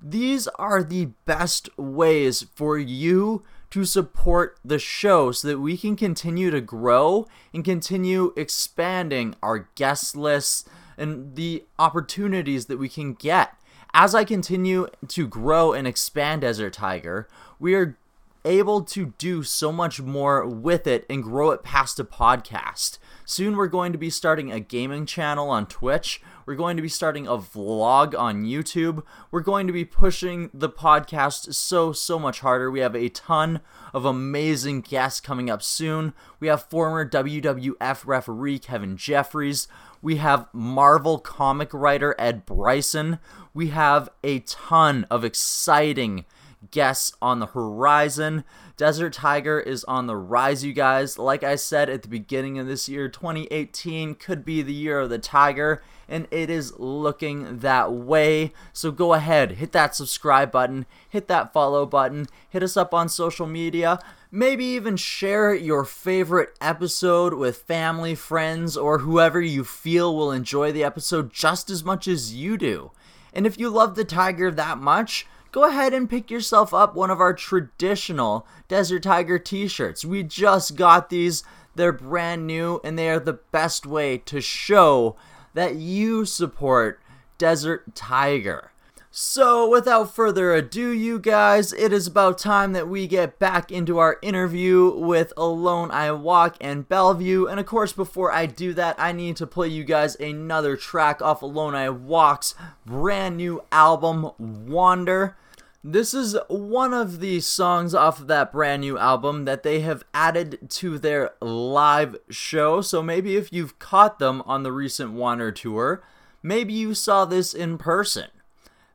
[0.00, 5.96] These are the best ways for you to support the show so that we can
[5.96, 13.14] continue to grow and continue expanding our guest lists and the opportunities that we can
[13.14, 13.54] get.
[13.92, 17.28] As I continue to grow and expand as Desert Tiger,
[17.58, 17.96] we are
[18.44, 22.98] able to do so much more with it and grow it past a podcast.
[23.30, 26.20] Soon we're going to be starting a gaming channel on Twitch.
[26.46, 29.04] We're going to be starting a vlog on YouTube.
[29.30, 32.72] We're going to be pushing the podcast so, so much harder.
[32.72, 33.60] We have a ton
[33.94, 36.12] of amazing guests coming up soon.
[36.40, 39.68] We have former WWF referee Kevin Jeffries.
[40.02, 43.20] We have Marvel comic writer Ed Brisson.
[43.54, 46.24] We have a ton of exciting
[46.70, 48.44] guests on the horizon.
[48.80, 51.18] Desert Tiger is on the rise, you guys.
[51.18, 55.10] Like I said at the beginning of this year, 2018 could be the year of
[55.10, 58.54] the Tiger, and it is looking that way.
[58.72, 63.10] So go ahead, hit that subscribe button, hit that follow button, hit us up on
[63.10, 63.98] social media.
[64.30, 70.72] Maybe even share your favorite episode with family, friends, or whoever you feel will enjoy
[70.72, 72.92] the episode just as much as you do.
[73.34, 77.10] And if you love the Tiger that much, go ahead and pick yourself up one
[77.10, 80.04] of our traditional Desert Tiger t shirts.
[80.04, 81.42] We just got these,
[81.74, 85.16] they're brand new, and they are the best way to show
[85.54, 87.00] that you support
[87.38, 88.69] Desert Tiger.
[89.12, 93.98] So, without further ado, you guys, it is about time that we get back into
[93.98, 97.46] our interview with Alone I Walk and Bellevue.
[97.46, 101.20] And of course, before I do that, I need to play you guys another track
[101.20, 102.54] off Alone I Walk's
[102.86, 105.36] brand new album, Wander.
[105.82, 110.04] This is one of the songs off of that brand new album that they have
[110.14, 112.80] added to their live show.
[112.80, 116.00] So maybe if you've caught them on the recent Wander tour,
[116.44, 118.28] maybe you saw this in person.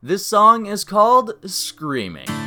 [0.06, 2.45] This song is called Screaming.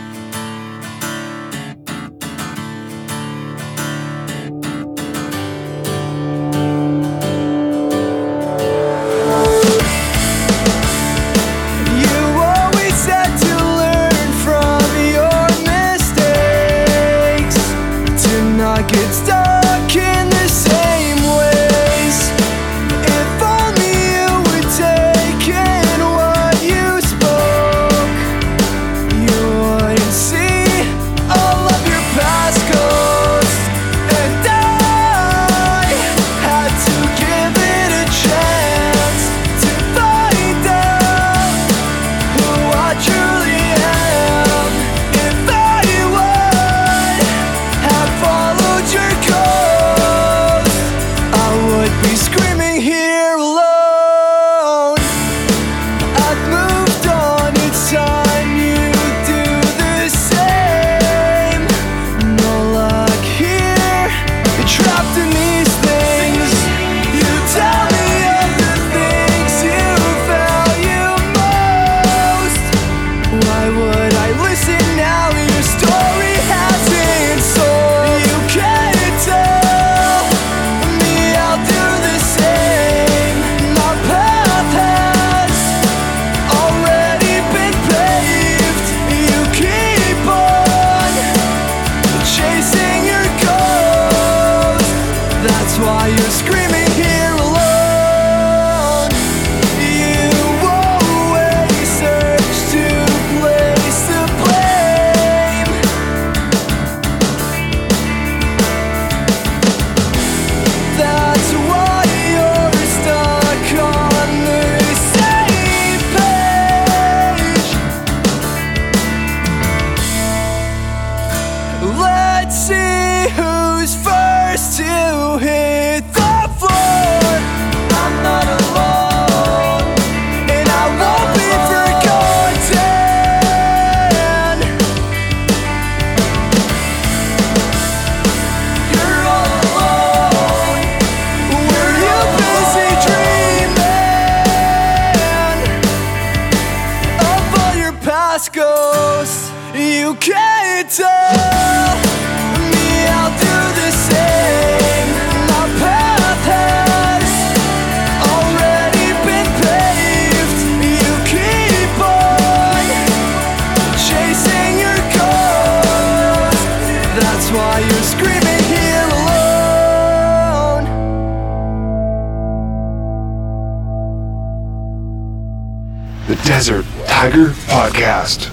[177.19, 178.49] Tiger Podcast.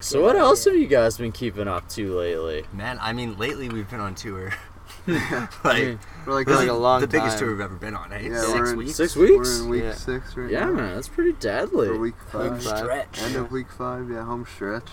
[0.00, 2.64] So, what else have you guys been keeping up to lately?
[2.72, 4.52] Man, I mean, lately we've been on tour.
[5.06, 5.20] like,
[5.62, 7.46] We're like this like is a long the biggest time.
[7.46, 8.22] tour we've ever been on, eh?
[8.30, 8.94] Yeah, Six in- weeks.
[8.96, 9.60] Six weeks?
[9.60, 9.94] We're in week Yeah.
[9.94, 10.72] six right Yeah, now.
[10.72, 11.86] man, that's pretty deadly.
[11.86, 12.78] Or week Home five.
[12.78, 13.22] stretch.
[13.22, 14.88] End of week five, yeah, home stretch.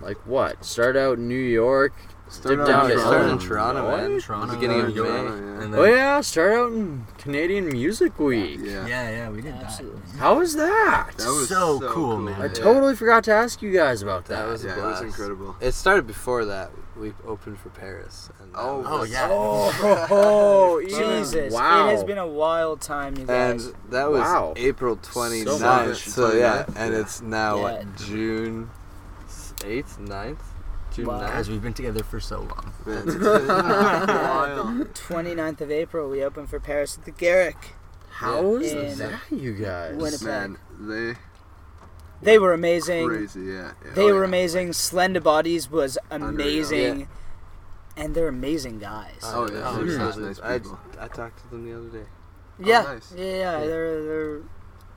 [0.00, 0.64] Like what?
[0.64, 1.94] Start out in New York,
[2.34, 3.46] Start dip out down in to Started in Illinois.
[3.46, 4.20] Toronto, man.
[4.20, 5.14] Toronto, Beginning of New York, May.
[5.24, 5.60] yeah.
[5.60, 8.58] then, Oh yeah, start out in Canadian Music Week.
[8.62, 8.86] Yeah.
[8.86, 10.00] yeah, yeah, we did Absolutely.
[10.18, 11.10] How was that?
[11.16, 12.40] That was So so, cool, man.
[12.40, 12.52] I yeah.
[12.52, 14.42] totally forgot to ask you guys about that.
[14.42, 15.56] That was a Yeah, it was incredible.
[15.60, 16.70] It started before that.
[16.96, 18.30] We opened for Paris.
[18.40, 19.28] And Oh, was- Oh yeah.
[19.30, 21.52] Oh, oh, Jesus.
[21.52, 21.86] Wow.
[21.88, 24.54] It has been a wild time, you And that was Wow.
[24.56, 25.60] April So 29th.
[25.60, 25.98] much.
[26.08, 27.00] So, yeah, and yeah.
[27.00, 27.82] it's now Yeah.
[27.96, 28.70] June
[29.60, 30.36] 8th, 9th,
[30.94, 31.20] June Wow.
[31.20, 31.28] 9th.
[31.28, 32.72] Guys, we've been together for so long.
[32.86, 34.94] Man, it's been wild.
[34.94, 37.74] 29th of April, we opened for Paris at the Garrick.
[38.10, 39.96] How was In that, you guys?
[39.96, 40.22] Winnipeg.
[40.26, 41.14] Man, they
[42.22, 43.08] They were amazing.
[43.08, 43.72] crazy, yeah.
[43.84, 43.90] yeah.
[43.94, 44.28] They Oh, were yeah.
[44.28, 44.72] amazing.
[44.72, 46.30] Slender Bodies was Unreal.
[46.30, 47.08] amazing.
[47.96, 49.18] And they're amazing guys.
[49.22, 50.14] Oh, yeah, Oh, they're yeah.
[50.16, 50.78] nice I, people.
[51.00, 52.08] I talked to them the other day.
[52.60, 53.12] yeah, nice.
[53.16, 54.40] yeah, yeah, They're they're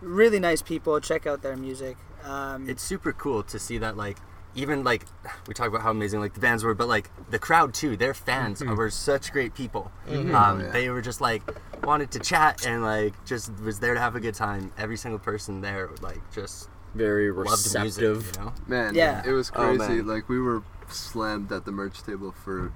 [0.01, 0.99] really nice people.
[0.99, 1.97] Check out their music.
[2.23, 4.17] Um, It's super cool to see that like
[4.57, 5.05] even like
[5.47, 7.95] we talk about how amazing like the bands were, but like the crowd too.
[7.95, 9.91] Their fans were such great people.
[10.09, 10.71] Um, Oh, yeah.
[10.71, 11.43] They were just like
[11.85, 14.73] wanted to chat and like just was there to have a good time.
[14.77, 17.81] Every single person there like just Very loved receptive.
[18.17, 18.53] music, you know.
[18.67, 19.21] Man, Yeah.
[19.25, 19.93] it was Oh, crazy.
[19.95, 20.07] man.
[20.07, 22.71] like we were slammed at the merch table for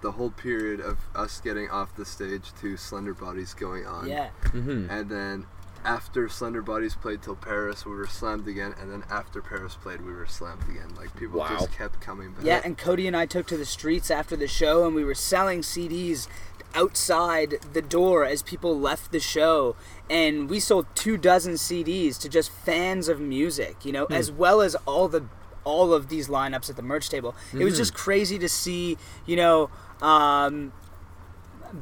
[0.00, 4.08] the whole period of us getting off the stage to Slender Bodies going on.
[4.08, 4.30] Yeah.
[4.50, 5.46] hmm And then
[5.84, 8.74] after Slender Bodies played till Paris, we were slammed again.
[8.80, 10.94] And then after Paris played, we were slammed again.
[10.96, 11.48] Like people Wow.
[11.50, 12.44] just kept coming back.
[12.44, 15.14] Yeah, and Cody and I took to the streets after the show, and we were
[15.14, 16.26] selling CDs
[16.74, 19.76] outside the door as people left the show.
[20.10, 24.60] And we sold two dozen CDs to just fans of music, you know, as well
[24.60, 25.24] as all the
[25.64, 27.34] all of these lineups at the merch table.
[27.54, 29.70] It was just crazy to see, you know,
[30.02, 30.72] um,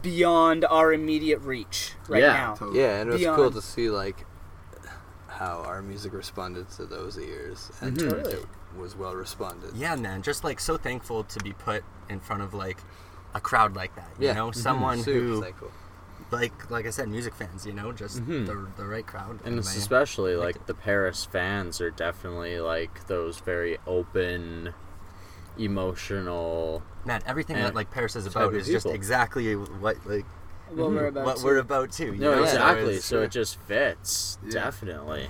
[0.01, 2.55] beyond our immediate reach right Yeah, now.
[2.55, 2.81] totally.
[2.81, 4.25] Yeah, and it was cool to see like
[5.29, 8.35] how our music responded to those ears, and Totally.
[8.35, 9.75] it was well responded.
[9.75, 12.79] Yeah, man, just like so thankful to be put in front of like
[13.35, 14.11] a crowd like that.
[14.19, 14.33] You Yeah.
[14.35, 14.55] know, Mhm.
[14.57, 15.73] someone Super who thankful.
[16.31, 17.67] like like I said, music fans.
[17.67, 19.41] You know, just the the right crowd.
[19.45, 24.75] And it's especially liked like the Paris fans are definitely like those very open,
[25.59, 26.83] emotional.
[27.05, 30.25] man, everything And that like Paris is about of is just exactly what like
[30.71, 31.45] What we're about what to.
[31.45, 32.07] we're about too.
[32.15, 32.43] you No, know?
[32.45, 32.83] Exactly.
[32.85, 34.39] it's- So it just fits.
[34.45, 34.51] Yeah.
[34.65, 35.29] Definitely.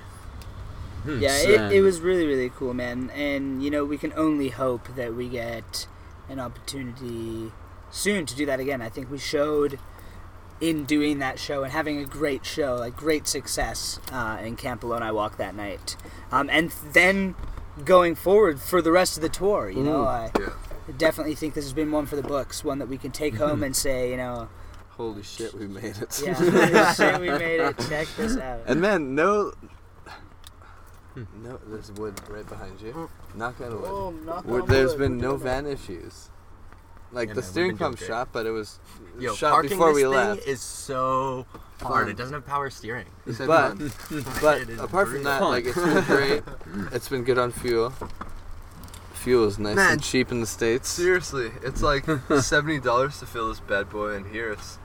[1.04, 3.10] Hmm, Yeah, so it, it was really, really cool, man.
[3.10, 5.88] And, you know, we can only hope that we get
[6.28, 7.50] an opportunity
[7.90, 8.80] soon to do that again.
[8.80, 9.80] I think we showed
[10.60, 14.84] in doing that show and having a great show, like great success uh, in Camp
[14.84, 15.96] Alone I Walk that night.
[16.30, 17.34] Um, and then
[17.84, 20.50] going forward for the rest of the tour, you know, I Yeah.
[20.98, 23.56] definitely think this has been one for the books, one that we can take home
[23.56, 23.64] mm-hmm.
[23.64, 24.48] and say, you know,
[24.90, 26.22] Holy shit, we made it!
[26.24, 27.78] yeah, shit, we made it.
[27.88, 28.60] Check this out.
[28.66, 29.52] and man, no,
[31.14, 31.24] hmm.
[31.42, 32.92] no, there's wood right behind you.
[32.94, 33.10] Oh.
[33.34, 33.90] Knock on wood.
[33.90, 36.28] Oh, knock Wood- on there's wood, been no van issues.
[37.10, 38.78] Like Yeah, the man, steering pump shot, but it was
[39.18, 40.46] Yo, shot parking before this we thing left.
[40.46, 41.46] is so
[41.82, 42.02] hard.
[42.04, 42.08] Fun.
[42.08, 43.06] It um, doesn't have power steering.
[43.38, 43.78] But
[44.40, 46.42] but It is apart from that, like it's been great.
[46.92, 47.92] it's been good on fuel.
[49.14, 50.88] Fuel is nice Man, and cheap in the states.
[50.88, 52.04] Seriously, it's like
[52.40, 54.78] seventy dollars to fill this bad boy, and here it's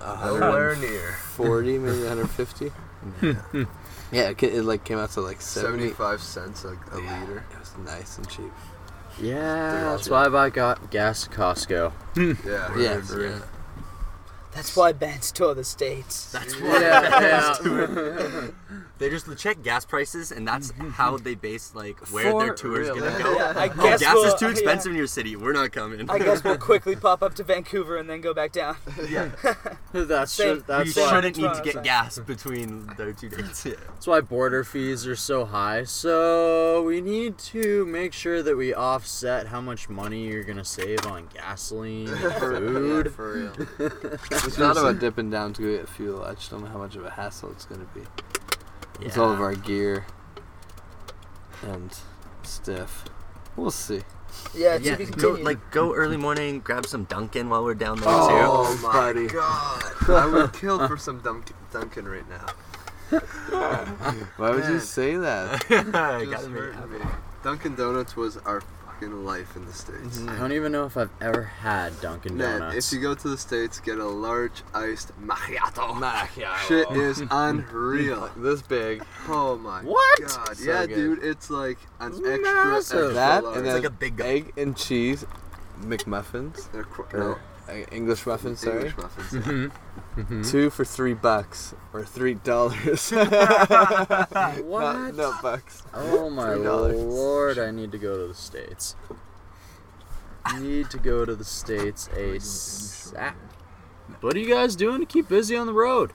[0.00, 2.70] nowhere near 40 maybe 150
[4.12, 7.44] yeah it, it like came out to like 70 seventy-five cents a, a Yeah, liter.
[7.52, 8.52] it was nice and cheap
[9.20, 11.92] Yeah, that's why I buy got gas at Costco.
[12.16, 13.30] Yeah, yeah, right, right.
[13.30, 13.40] yeah.
[14.58, 16.32] That's why bands tour the States.
[16.32, 16.80] That's why
[18.98, 20.90] they just check gas prices, and that's mm-hmm.
[20.90, 23.00] how they base like where their tour is real.
[23.00, 23.32] gonna go.
[23.36, 24.52] Yeah, I Oh, guess gas we'll- is too yeah.
[24.52, 25.36] expensive in your city.
[25.36, 26.08] We're not coming.
[26.10, 28.76] I guess we'll quickly pop up to Vancouver and then go back down.
[29.08, 29.30] yeah.
[29.92, 30.56] That's Same.
[30.56, 33.64] ju- that's you why, shouldn't need to get gas between their two dates.
[33.64, 33.74] Yeah.
[33.88, 35.84] that's why border fees are so high.
[35.84, 41.06] So we need to make sure that we offset how much money you're gonna save
[41.06, 43.06] on gasoline, and food.
[43.06, 43.52] Yeah, for real
[44.30, 47.04] it's not about dipping down to get fuel i just don't know how much of
[47.04, 48.47] a hassle it's going to
[48.98, 50.06] be with all of our gear
[51.62, 51.96] and
[52.42, 53.04] stuff
[53.56, 54.00] we'll see
[54.54, 58.08] Yeah, to Yeah, go, like go early morning, grab some Dunkin' while we're down there
[58.08, 59.26] Oh Oh, my buddy.
[59.26, 59.82] god!
[60.08, 62.46] I would kill for some Dunk- Dunkin' right now.
[64.36, 65.64] why would you say that.
[65.68, 66.92] Just Gotta make it hurting happen.
[66.98, 67.04] me.
[67.42, 68.62] Dunkin' Donuts was our
[68.98, 70.18] fucking life in the states.
[70.18, 70.28] Mm-hmm.
[70.30, 72.92] I don't even know if I've ever had Dunkin' Man, Donuts.
[72.92, 75.92] if you go to the states, get a large iced macchiato.
[76.00, 76.56] Macchiato.
[76.68, 78.30] Shit is unreal.
[78.36, 80.20] this big Oh my What?
[80.20, 80.56] god.
[80.56, 80.94] So yeah, good.
[80.94, 82.74] dude, it's like an It's extra, massive.
[82.76, 83.56] extra that large.
[83.58, 85.24] and It's like a big egg and cheese
[85.82, 87.38] mcmuffins They're qu- no,
[87.92, 89.70] english muffins sorry English muffins.
[90.16, 90.42] yeah.
[90.50, 93.20] two for three bucks or three dollars what?
[94.64, 98.96] not, not bucks Oh my lord, I need to go to the States.
[100.58, 103.34] Need to go to the States ASAP.
[104.22, 106.12] What are you guys doing to keep busy on the road?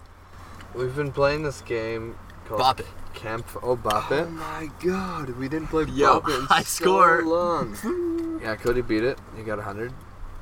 [0.74, 2.88] we've been playing this game called Bop it.
[3.14, 4.26] camp oh bop It.
[4.28, 7.24] Oh my god, we didn't play Yo, Bop It in high so score.
[7.24, 8.39] long.
[8.41, 9.93] yeah cody beat it he got 100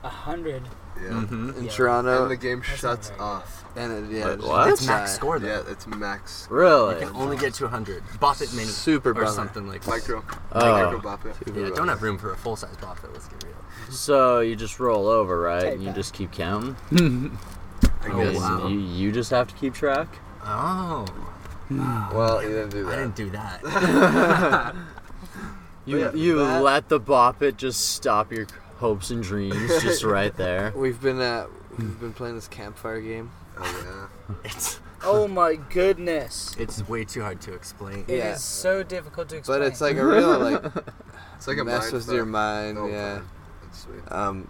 [0.03, 0.63] a hundred.
[1.01, 1.09] Yeah.
[1.09, 1.49] Mm-hmm.
[1.57, 1.71] in Yeah.
[1.71, 3.65] toronto And the game That's shuts not very off.
[3.75, 4.65] and it, yeah Wait, it just what?
[4.67, 5.15] gets It's max high.
[5.17, 5.47] score though.
[5.47, 6.47] Yeah, it's max.
[6.49, 6.93] Really?
[6.99, 8.03] You can only get to 100.
[8.19, 8.67] Bop it mini.
[8.67, 9.27] Super or bummer.
[9.27, 10.23] something like Micro.
[10.51, 10.71] Oh.
[10.71, 11.35] Micro Bop It.
[11.37, 11.75] Super Yeah, bummer.
[11.75, 13.09] don't have room for a full size bop it.
[13.13, 13.53] Let's get real.
[13.89, 15.61] So you just roll over, right?
[15.61, 15.95] Take And you that.
[15.95, 16.75] just keep counting.
[18.03, 18.67] I Oh, wow.
[18.67, 20.07] You you just have to keep track.
[20.43, 21.05] Oh,
[21.69, 24.75] well you didn't do I that didn't do that.
[25.83, 28.45] You yeah, you that- let the bop it just stop your
[28.81, 30.73] hopes and dreams just right there.
[30.75, 31.45] we've been uh
[31.77, 34.35] we've been playing this campfire game Oh yeah.
[34.43, 36.55] it's Oh my goodness.
[36.59, 38.05] it's way too hard to explain.
[38.07, 38.35] It is Yeah.
[38.35, 39.59] so difficult to explain.
[39.61, 40.63] but it's like a real like.
[41.35, 42.31] It's like a mess mind with your fuck.
[42.31, 43.23] mind Oh, yeah man.
[43.63, 44.11] That's sweet.
[44.11, 44.49] um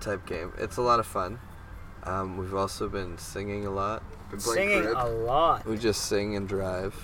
[0.00, 1.38] type game it's a lot of fun
[2.04, 4.02] Um, we've also been singing a lot.
[4.30, 4.96] Been playing Singing crib.
[4.98, 5.64] a lot.
[5.66, 6.94] We just sing and drive.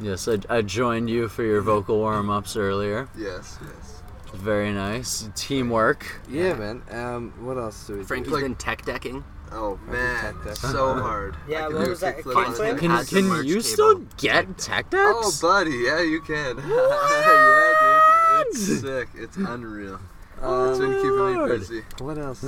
[0.00, 3.08] Yes, I, I joined you for your vocal warm ups earlier.
[3.16, 3.97] Yes, yes.
[4.34, 5.28] Very nice.
[5.34, 6.20] Teamwork.
[6.28, 6.82] Yeah, man.
[6.90, 9.24] Um, what else do we Frankie's Like- been tech decking.
[9.50, 10.56] Oh man, tech deck.
[10.56, 11.34] so hard.
[11.48, 12.74] Yeah, I what was that, a kickflip on kickflip?
[12.74, 12.78] it.
[12.80, 13.62] Can, can merch you cable.
[13.64, 15.02] still get tech decks?
[15.10, 16.56] Oh, buddy, yeah, you can.
[16.68, 19.08] yeah, dude, it's sick.
[19.14, 19.98] It's unreal.
[20.40, 21.82] It's been keeping me busy.
[21.98, 22.42] What else?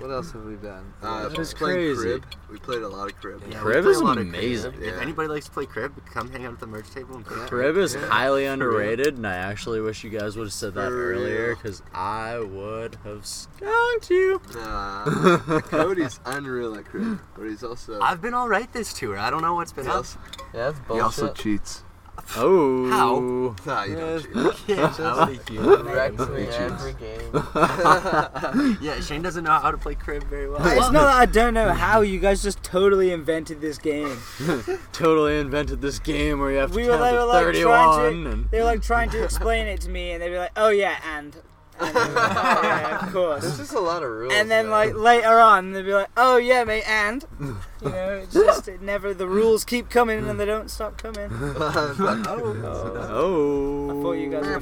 [0.00, 0.92] what else have we done?
[1.02, 2.02] Uh, That is playing crazy.
[2.20, 2.24] crib.
[2.50, 3.42] We played a lot of crib.
[3.50, 4.72] Yeah, Crib is a lot of amazing.
[4.72, 4.82] Crib.
[4.94, 7.36] If anybody likes to play crib, come hang out at the merch table and play
[7.36, 7.48] crib.
[7.48, 8.06] Crib is Yeah.
[8.06, 11.82] highly underrated, and I actually wish you guys would have said that For earlier, because
[11.94, 14.40] I would have skunked you.
[14.54, 15.04] Nah,
[15.62, 19.16] Cody's unreal at crib, but he's also I've been all right this tour.
[19.18, 19.96] I don't know what's been he up.
[19.98, 20.18] also,
[20.52, 21.82] Yeah, that's he also cheats.
[22.36, 23.54] Oh.
[23.64, 24.22] Nah, you don't
[24.56, 24.76] cheat.
[24.78, 27.20] Yeah, how do you- Wrecks me every game.
[28.82, 30.64] yeah, Shane doesn't know how to play crib very well.
[30.66, 32.00] It's not that I don't know how.
[32.00, 34.16] You guys just totally invented this game.
[34.92, 37.44] Totally invented this game where you have to We were, count they to were like
[37.44, 38.30] 31 trying to.
[38.30, 40.68] and They were like trying to explain it to me, and they'd be like, "Oh
[40.70, 41.36] yeah, and."
[41.80, 43.42] And "Oh, yeah, of course.
[43.42, 44.32] There's just a lot of rules.
[44.32, 44.72] And then man.
[44.72, 47.56] like later on, they'd be like, "Oh yeah, mate," and you
[47.90, 49.14] know, it's just it never.
[49.14, 51.30] The rules keep coming and they don't stop coming.
[51.32, 51.96] oh.
[53.90, 54.60] I thought you guys were.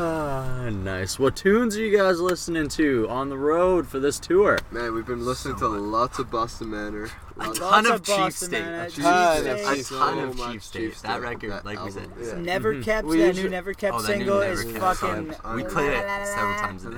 [0.00, 1.18] Ah, nice.
[1.18, 4.58] What tunes are you guys listening to on the road for this tour?
[4.70, 7.10] Man, we've been listening to lots of Boston Manor.
[7.38, 8.50] Lots ton of of Chief State.
[8.64, 8.90] man.
[8.90, 10.94] Ton of A Chief So ton of much Chief State.
[11.02, 12.10] That record, That like we said.
[12.20, 12.34] Yeah.
[12.38, 13.06] Never kept.
[13.06, 15.32] We that new Never Kept Oh, single Never is Kept fucking.
[15.34, 15.56] song.
[15.56, 16.90] We played it several times a.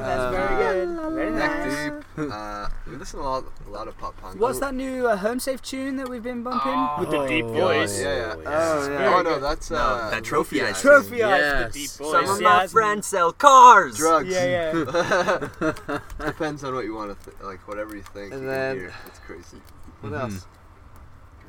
[0.00, 1.14] That's very good.
[1.14, 1.90] Very Neck nice.
[2.16, 2.30] deep.
[2.32, 4.40] Uh, we listen to a lot, a lot of pop punk.
[4.40, 6.88] What's that new uh, Home Safe tune that we've been bumping?
[6.98, 8.00] With the deep voice.
[8.02, 8.46] Yeah, yeah.
[8.46, 10.92] Oh, Oh, no, that's No, uh, that trophy ice cream.
[11.02, 11.72] Trophy eyes Yes.
[11.72, 12.10] the deep voice.
[12.26, 13.96] Some of my friends sell cars.
[13.96, 14.28] drugs.
[14.28, 15.98] Yeah, yeah.
[16.26, 17.66] Depends on what you want to th- like.
[17.68, 18.23] Whatever you think.
[18.32, 18.94] And you then- can hear.
[19.06, 19.60] It's crazy.
[20.00, 20.46] What else?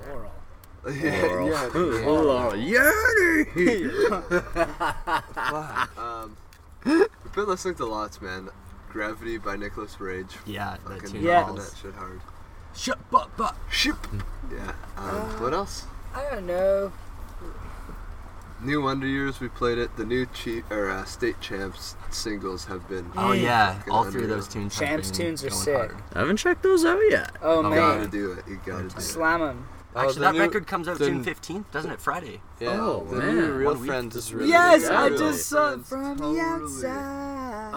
[0.08, 0.32] Laurel.
[0.94, 1.70] yeah, yeah.
[1.74, 2.92] Oh, yeah.
[5.98, 6.38] Um,
[6.86, 8.50] we've been listening to lots, man.
[8.90, 10.38] Gravity by Nicholas Rage.
[10.46, 11.52] Yeah, that Fucking tune Yeah.
[11.52, 12.22] that shit hard.
[12.76, 13.58] Shut up, up.
[13.72, 13.96] Ship.
[14.52, 14.74] Yeah.
[14.98, 15.86] Um, what else?
[16.14, 16.92] I don't know.
[18.66, 19.96] New Wonder Years, we played it.
[19.96, 23.10] The new chief or uh, state champs singles have been.
[23.16, 24.78] Oh yeah, all three of those tunes.
[24.80, 25.76] have Champs been tunes are sick.
[25.76, 25.96] hard.
[26.14, 27.32] I haven't checked those out yet.
[27.42, 27.74] Oh, You man.
[27.74, 28.44] You gotta do it.
[28.48, 29.02] You gotta do it.
[29.02, 29.68] Slam 'em.
[29.98, 32.02] Oh, Actually, the that new- record comes out the- June fifteenth, doesn't it?
[32.02, 32.42] Friday.
[32.60, 33.36] Yeah, Oh, the man.
[33.36, 33.88] new Real One week.
[33.88, 34.92] Friends is really Yes, good.
[34.92, 35.18] I Really?
[35.20, 36.40] just saw it Friends, from the totally.
[36.42, 37.72] outside.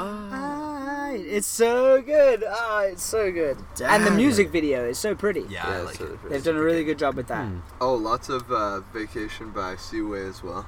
[1.20, 2.44] It's so good.
[2.48, 3.56] Ah, it's so good.
[3.84, 5.42] And the music video is so pretty.
[5.48, 6.20] Yeah, Yeah, I like really it.
[6.20, 6.34] pretty.
[6.34, 7.46] They've done a really good job with that.
[7.46, 7.58] Hmm.
[7.80, 10.66] Oh, lots of uh, Vacation by Seaway as well.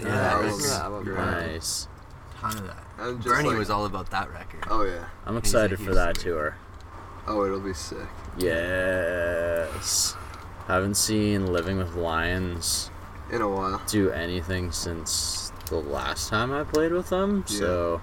[0.00, 1.88] Yeah, that that was was Yeah, Nice.
[2.40, 2.84] ton of that.
[2.98, 4.64] And just Bernie like- was all about that record.
[4.70, 5.04] Oh yeah.
[5.26, 6.56] I'm He's excited a- for he's that a- tour.
[7.26, 7.98] Oh, it'll be sick.
[8.38, 10.16] Yes.
[10.66, 12.90] Haven't seen Living with Lions
[13.30, 13.80] In a while.
[13.86, 17.58] do anything since the last time I played with them, Yeah.
[17.58, 18.00] so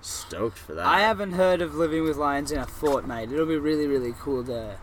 [0.00, 0.86] stoked for that.
[0.86, 3.32] I haven't heard of Living with Lions in a fortnight.
[3.32, 4.76] It'll be really, really cool to.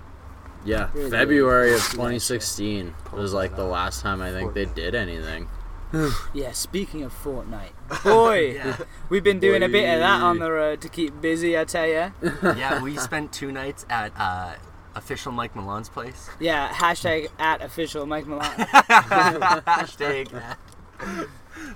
[0.63, 5.47] Yeah, Really February of 2016 was like the last time I think they did anything.
[6.33, 7.71] Yeah, speaking of Fortnite,
[8.03, 8.77] boy, Yeah,
[9.09, 11.57] we've been doing a bit of that on the road to keep busy.
[11.57, 12.09] I tell ya.
[12.43, 12.81] yeah.
[12.81, 14.55] We spent two nights at uh,
[14.95, 16.29] official Mike Milan's place.
[16.39, 18.51] Yeah, hashtag at official Mike Milan.
[18.57, 20.27] Hashtag.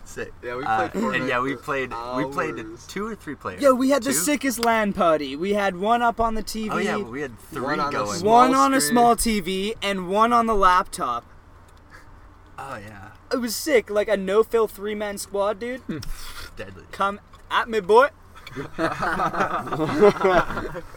[0.04, 0.34] Sick.
[0.44, 1.94] Yeah, we Uh, played Fortnite and yeah, we for played.
[2.18, 3.62] We played two or three players.
[3.62, 4.18] Yo, we had the Two?
[4.18, 5.36] sickest LAN party.
[5.36, 7.92] We had one up on the TV, Oh yeah, we had three One on a
[7.98, 8.20] going.
[8.20, 11.26] small one on a small TV, and one on the laptop.
[12.58, 15.82] Oh yeah, It was sick, like a no fill three man squad, dude.
[15.82, 16.00] Hmm.
[16.56, 16.84] deadly.
[16.92, 17.20] Come
[17.52, 18.10] at me, boy.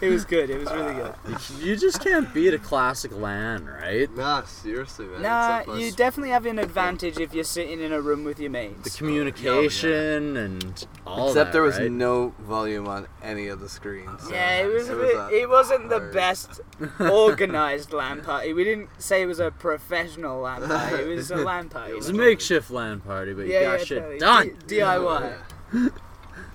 [0.00, 0.50] It was good.
[0.50, 1.14] It was really good.
[1.60, 4.14] You just can't beat a classic LAN, right?
[4.16, 5.22] Nah, seriously, man.
[5.22, 8.74] Nah, you definitely have an advantage if you're sitting in a room with your mates.
[8.74, 8.96] The mates.
[8.96, 11.90] communication and all Except that, there was right?
[11.90, 14.20] no volume on any of the screens.
[14.30, 15.16] Yeah, it was a It was bit.
[15.16, 16.60] a It wasn't the best
[17.00, 18.52] organized LAN party.
[18.52, 21.02] We didn't say it was a professional LAN party.
[21.02, 21.92] It was a LAN party.
[21.92, 24.18] It was a makeshift LAN party, but you yeah, got yeah, shit totally.
[24.18, 24.56] done.
[24.66, 25.34] D- DIY.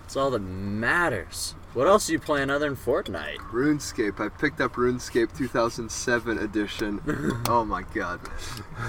[0.07, 1.53] That's all that matters.
[1.73, 3.39] What else are you playing other than Fortnite?
[3.51, 4.21] RuneScape.
[4.21, 7.01] I picked up RuneScape 2007 edition.
[7.49, 8.21] oh my god,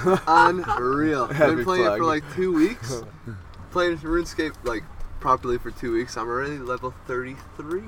[0.07, 0.63] man.
[0.69, 1.27] Unreal.
[1.27, 1.99] Heavy Been playing it plug.
[1.99, 3.03] for like two weeks.
[3.73, 4.85] Playing RuneScape like
[5.19, 6.17] properly for two weeks.
[6.17, 7.83] I'm already level 33.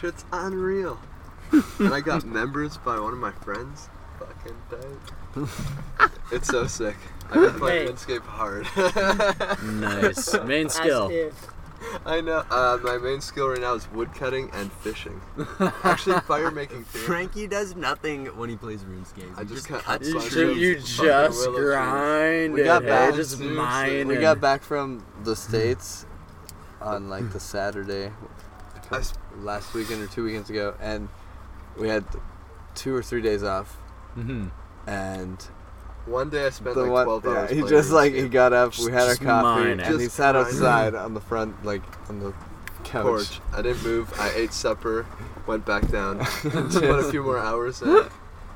[0.00, 1.00] Shit's unreal.
[1.80, 3.88] and I got members by one of my friends.
[4.20, 6.10] Fucking tight.
[6.30, 6.94] it's so sick.
[7.28, 7.92] I've been playing Hey.
[7.92, 9.64] RuneScape hard.
[9.64, 10.32] Nice.
[10.44, 11.08] Main As skill.
[11.10, 11.34] if.
[12.06, 12.44] I know.
[12.50, 15.20] Uh, my main skill right now is woodcutting and fishing.
[15.84, 16.98] Actually, fire making too.
[16.98, 19.36] Frankie does nothing when he plays RuneScape.
[19.36, 22.88] I He just just cut- cuts You, just- you just grind We it, got hey,
[22.88, 23.56] back- just seriously.
[23.56, 24.08] mine.
[24.08, 26.06] We got back from the states
[26.80, 28.10] on like the Saturday
[29.40, 31.08] last weekend or two weekends ago, and
[31.78, 32.04] we had
[32.74, 33.76] two or three days off,
[34.16, 34.48] Mm-hmm.
[34.88, 35.48] and
[36.06, 37.50] One day I spent the like one, 12 yeah, hours.
[37.50, 39.86] he just like he got up, we had our coffee, mine it.
[39.86, 42.32] and he sat outside on the front, like on the
[42.84, 43.02] couch.
[43.04, 43.40] porch.
[43.52, 44.12] I didn't move.
[44.18, 45.04] I ate supper,
[45.46, 48.04] went back down, put a few more hours in.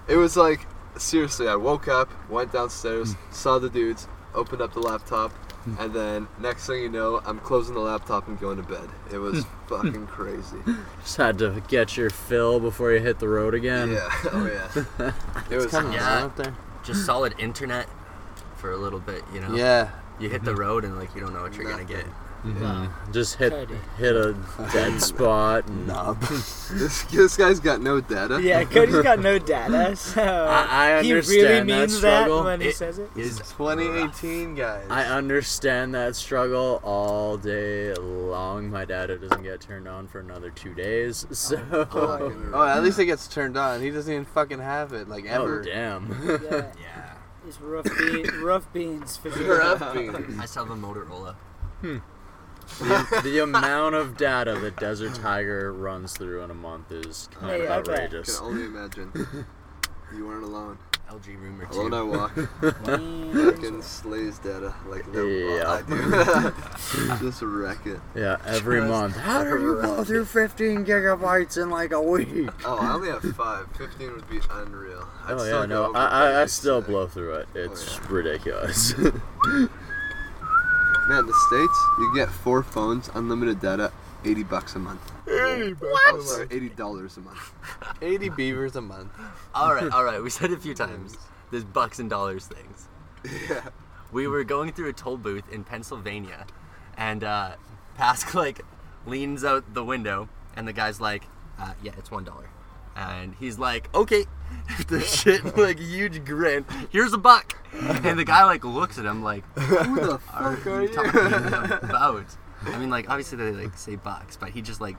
[0.09, 0.61] It was like
[0.97, 1.49] seriously.
[1.49, 5.33] I woke up, went downstairs, saw the dudes, opened up the laptop,
[5.81, 8.89] and then next thing you know, I'm closing the laptop and going to bed.
[9.13, 10.59] It was fucking crazy.
[11.03, 13.91] Just had to get your fill before you hit the road again.
[13.91, 14.09] Yeah.
[14.33, 15.13] Oh yeah.
[15.51, 15.67] It was.
[15.67, 16.25] Kind of Yeah.
[16.27, 16.55] up there.
[16.93, 17.88] Just solid internet
[18.57, 19.22] for a little bit.
[19.32, 19.55] You know.
[19.55, 20.61] Yeah, You hit the mm-hmm.
[20.61, 22.05] road and like you don't know what you're gonna get.
[22.45, 22.91] Mhm.
[23.12, 23.74] Just hit Cody.
[23.99, 24.34] hit a
[24.72, 25.66] dead spot.
[25.68, 26.20] And knob.
[26.22, 28.41] This, this guy's got no data.
[28.43, 32.45] Yeah, Cody's got no data, so I- I he really understand that means that, struggle.
[32.45, 33.20] when he says It- says it.
[33.20, 34.86] Is 2018 guys.
[34.88, 38.70] I understand that struggle all day long.
[38.70, 41.61] My data doesn't get turned on for another two days, so.
[41.93, 43.82] Oh, at least it gets turned on.
[43.82, 45.43] He doesn't even fucking have it, like ever.
[45.43, 45.62] Oh, ever.
[45.62, 46.41] damn.
[46.51, 47.12] Yeah, yeah.
[47.47, 49.28] it's rough, bean, rough beans for.
[49.30, 50.16] Rough beans.
[50.38, 51.34] I still have a Motorola.
[52.79, 57.53] The, the amount of data that Desert Tiger runs through in a month is kind
[57.53, 57.89] Hey, of I bet.
[57.89, 58.39] I outrageous.
[58.39, 59.12] can only imagine.
[60.14, 60.79] You weren't alone.
[61.11, 62.37] LG Room or Alone I walk.
[62.87, 65.68] Man, Fucking slays data like no Yeah.
[65.68, 67.16] I do.
[67.31, 67.99] Just wreck it.
[68.14, 69.16] Yeah, every Just month.
[69.18, 72.49] How do you go through 15 gigabytes in like a week?
[72.64, 73.66] Oh, I only have five.
[73.77, 75.09] Fifteen would be unreal.
[75.27, 76.93] I'd Oh still yeah, go no, over I, I, I thirty still today.
[76.93, 77.49] blow through it.
[77.57, 77.99] Oh, it's
[78.47, 79.11] yeah.
[81.11, 81.51] Ridiculous.
[81.51, 83.93] Man, the states you get four phones, unlimited data,
[84.25, 85.01] eighty bucks a month.
[85.29, 86.31] Eighty bucks.
[86.31, 87.53] Sorry, eighty dollars a month.
[88.03, 89.13] 80 beavers a month.
[89.55, 90.23] All right, all right.
[90.23, 91.17] We said it a few times.
[91.51, 92.89] There's bucks and dollars things.
[93.49, 93.69] Yeah.
[94.13, 96.47] We were going through a toll booth in Pennsylvania,
[96.97, 97.57] and uh,
[97.99, 98.61] Pask like
[99.07, 101.25] leans out the window, and the guy's like,
[101.59, 102.51] uh, "Yeah, it's one dollar,"
[103.01, 104.27] and he's like, "Okay."
[104.89, 106.65] the shit like huge grin.
[106.91, 110.83] Here's a buck, and the guy like looks at him like, Who the fuck are
[110.83, 110.95] you you?
[110.95, 112.37] talking about?"
[112.67, 114.97] I mean, like obviously they like say bucks, but he just like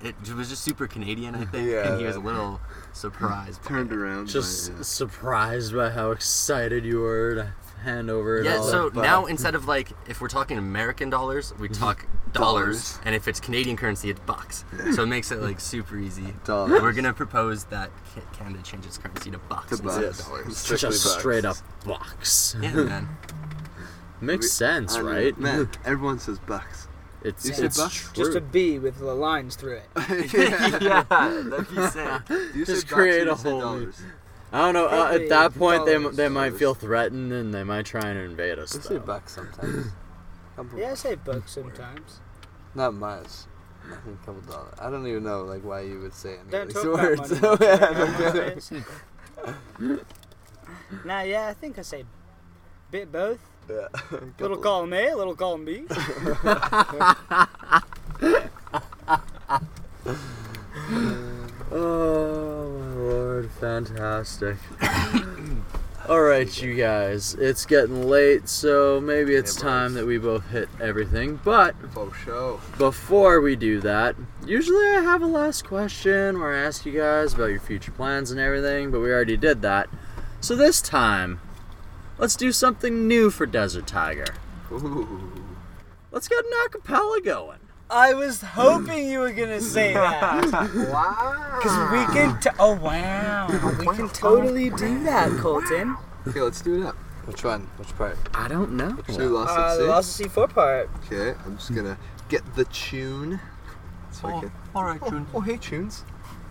[0.00, 2.60] it was just super Canadian, I think, Yeah, and he was a little
[2.92, 3.64] surprised.
[3.64, 4.28] Turned around.
[4.28, 8.42] Just by, uh, surprised by how excited you were to hand over.
[8.42, 12.06] Yeah, all so that now instead of like if we're talking American dollars, we talk
[12.32, 12.98] dollars, Dollars.
[13.04, 14.64] and if it's Canadian currency, it's bucks.
[14.94, 16.34] So it makes it like super easy.
[16.44, 16.82] Dollars.
[16.82, 20.20] We're gonna propose that Ca- Canada changes currency to bucks To instead bucks.
[20.20, 20.64] of dollars.
[20.64, 21.00] Just bucks.
[21.18, 22.56] straight up bucks.
[22.60, 23.08] Yeah, man.
[24.20, 25.06] Makes sense, I know.
[25.08, 25.38] right?
[25.38, 26.88] Man, everyone says bucks.
[27.22, 28.10] It's You said it's bucks?
[28.12, 28.24] true.
[28.24, 30.32] Just a B with the lines through it.
[30.82, 32.24] yeah, that'd be sick.
[32.26, 34.02] Do you Just say create bucks a or you say whole- dollars?
[34.52, 34.86] I don't know.
[34.88, 38.58] Uh, at that point, they they might feel threatened and they might try and invade
[38.58, 38.76] us.
[38.76, 39.00] I say though.
[39.00, 39.92] bucks sometimes.
[40.56, 42.20] Couple Yeah, I say books sometimes.
[42.74, 43.26] Not much.
[43.84, 44.74] I think a couple dollars.
[44.80, 47.02] I don't even know like why you would say any Don't of talk these about
[47.02, 47.30] words.
[47.30, 47.40] money.
[47.40, 47.60] So, much,
[49.84, 50.02] yeah, okay?
[51.04, 52.04] nah, yeah, I think I say
[52.90, 53.38] bit both.
[53.68, 53.86] yeah.
[54.10, 55.84] Little Couple- column A, little column B.
[55.90, 55.92] Oh
[61.70, 62.57] my
[63.38, 64.56] lord, fantastic.
[66.08, 71.38] Alright, you guys, it's getting late, so maybe it's time that we both hit everything.
[71.44, 72.60] But oh, show.
[72.78, 74.16] before we do that,
[74.46, 78.30] usually I have a last question where I ask you guys about your future plans
[78.30, 79.88] and everything, but we already did that.
[80.40, 81.40] So this time,
[82.16, 84.34] let's do something new for Desert Tiger.
[84.72, 85.32] Ooh.
[86.10, 87.58] Let's get an acapella going.
[87.90, 90.44] I was hoping you were gonna say that.
[90.92, 91.58] Wow.
[91.62, 92.38] Cause we can.
[92.40, 93.48] T- oh wow.
[93.78, 95.96] We can totally do that, Colton.
[96.26, 96.94] Okay, let's do it up.
[97.24, 97.62] Which one?
[97.78, 98.16] Which part?
[98.34, 98.98] I don't know.
[99.08, 99.84] So we lost Uh, at the.
[99.86, 100.90] Lost C four part.
[101.06, 103.40] Okay, I'm just gonna get the tune.
[104.10, 104.52] So I can.
[104.74, 106.04] all right, Oh, oh, hey, tunes.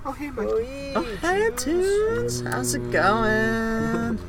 [0.06, 0.48] Oh, hey, Mike.
[0.50, 1.62] Oh, Oh, hey, tunes.
[2.40, 2.42] tunes.
[2.42, 4.20] How's it going?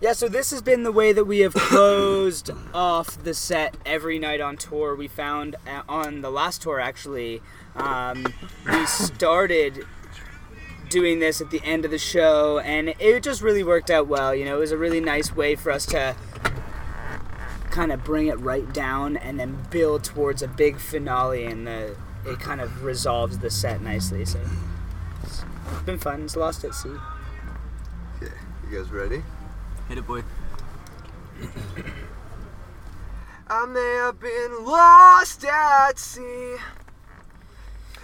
[0.00, 4.18] Yeah, so this has been the way that we have closed off the set every
[4.18, 4.94] night on tour.
[4.94, 7.42] We found uh, on the last tour, actually,
[7.76, 8.26] um,
[8.66, 9.84] we started
[10.88, 14.34] doing this at the end of the show, and it just really worked out well.
[14.34, 16.16] You know, it was a really nice way for us to
[17.70, 21.96] kind of bring it right down and then build towards a big finale, and the,
[22.24, 24.24] it kind of resolves the set nicely.
[24.24, 24.40] So
[25.22, 25.44] it's
[25.84, 26.22] been fun.
[26.22, 26.96] It's lost at sea.
[28.16, 28.32] Okay,
[28.70, 29.22] you guys ready?
[29.88, 30.22] Hit it, boy.
[33.48, 36.56] I may have been lost at sea.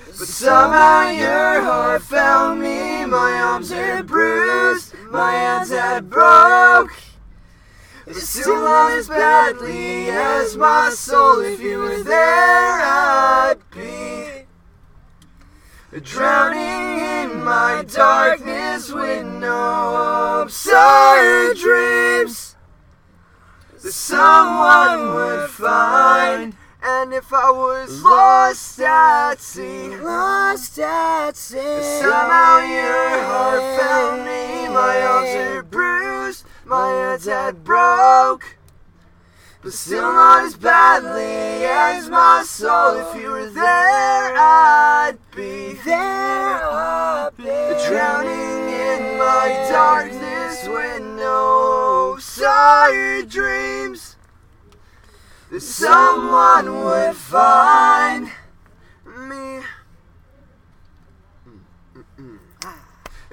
[0.06, 3.04] But somehow your heart found me.
[3.04, 6.94] My arms had bruised, my hands had broke.
[8.06, 11.40] But still not as badly as my soul.
[11.40, 14.23] If you were there, I'd be
[16.00, 22.56] drowning in my darkness with no or dreams
[23.82, 26.56] that someone would find.
[26.82, 31.82] And if I was lost at sea, Lost at sea.
[32.02, 34.68] somehow your heart found me.
[34.68, 38.56] My arms are bruised, my hands had broke.
[39.64, 42.96] But still not as badly as my soul.
[42.98, 46.62] If you were there, I'd be there.
[46.62, 47.44] I'd be
[47.88, 54.16] drowning in my darkness with no sire dreams
[55.50, 58.30] that someone would find
[59.16, 59.60] me.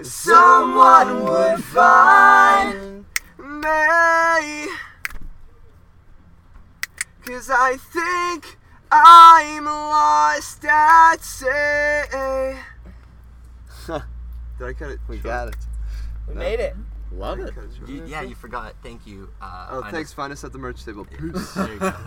[0.02, 3.06] Someone would find
[3.38, 4.68] me.
[7.26, 8.58] Cause I think
[8.92, 11.46] I'm lost at sea.
[13.88, 15.00] Did I cut it?
[15.08, 15.24] We short?
[15.26, 15.56] got it.
[16.28, 16.76] We made it.
[17.14, 17.50] Love it.
[17.50, 17.56] it?
[17.90, 18.74] You, yeah, you forgot.
[18.84, 19.30] Thank you.
[19.42, 20.14] Uh, Oh, I thanks.
[20.14, 21.06] Find us at the merch table.
[21.06, 21.20] Peace.
[21.56, 21.94] There you go.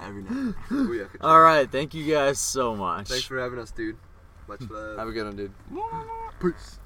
[0.00, 0.54] Every night.
[0.68, 1.08] Booyah.
[1.20, 3.08] All right, thank you guys so much.
[3.08, 3.96] Thanks for having us, dude.
[4.48, 4.98] Much love.
[4.98, 5.52] Have a good one, dude.
[6.40, 6.78] Peace.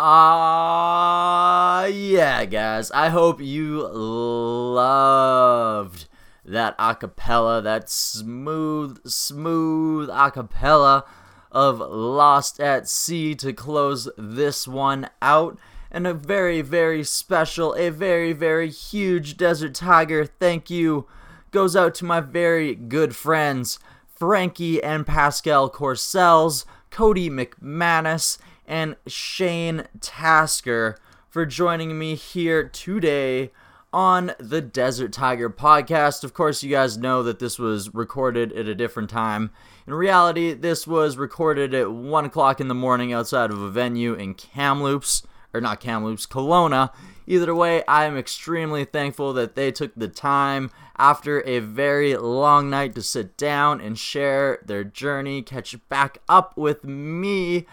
[0.00, 2.92] Ah, yeah, guys.
[2.92, 6.06] I hope you loved
[6.44, 11.02] that acapella, that smooth, smooth acapella
[11.50, 15.58] of Lost at Sea to close this one out.
[15.90, 21.08] And a very, very special, a very, very huge Desert Tiger thank you
[21.50, 28.38] goes out to my very good friends, Frankie and Pascal Corsells, Cody McManus,
[28.68, 30.98] and Shane Tasker
[31.30, 33.50] for joining me here today
[33.92, 36.22] on the Desert Tiger podcast.
[36.22, 39.50] Of course, you guys know that this was recorded at a different time.
[39.86, 44.12] In reality, this was recorded at 1 o'clock in the morning outside of a venue
[44.12, 45.22] in Kamloops,
[45.54, 46.92] or not Kamloops, Kelowna.
[47.26, 52.68] Either way, I am extremely thankful that they took the time after a very long
[52.68, 57.66] night to sit down and share their journey, catch back up with me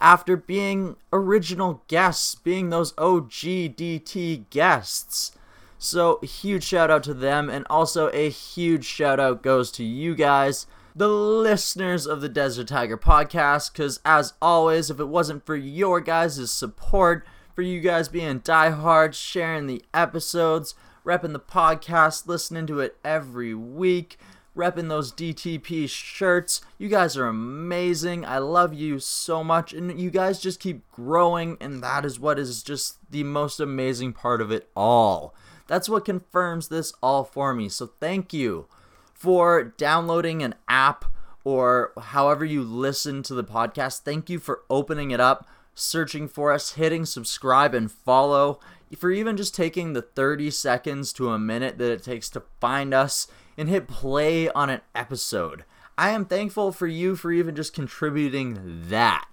[0.00, 5.32] after being original guests, being those OGDT guests.
[5.78, 10.14] So, huge shout out to them, and also a huge shout out goes to you
[10.16, 13.72] guys, the listeners of the Desert Tiger podcast.
[13.72, 17.24] Because, as always, if it wasn't for your guys' support,
[17.54, 20.74] for you guys being diehards, sharing the episodes,
[21.04, 24.18] repping the podcast, listening to it every week,
[24.58, 26.60] repping those DTP shirts.
[26.76, 28.26] You guys are amazing.
[28.26, 29.72] I love you so much.
[29.72, 34.12] And you guys just keep growing, and that is what is just the most amazing
[34.12, 35.34] part of it all.
[35.68, 37.68] That's what confirms this all for me.
[37.68, 38.66] So thank you
[39.14, 41.04] for downloading an app
[41.44, 44.00] or however you listen to the podcast.
[44.00, 48.58] Thank you for opening it up, searching for us, hitting subscribe and follow,
[48.96, 52.92] for even just taking the 30 seconds to a minute that it takes to find
[52.92, 53.28] us
[53.58, 55.64] and hit play on an episode.
[55.98, 59.26] I am thankful for you for even just contributing that.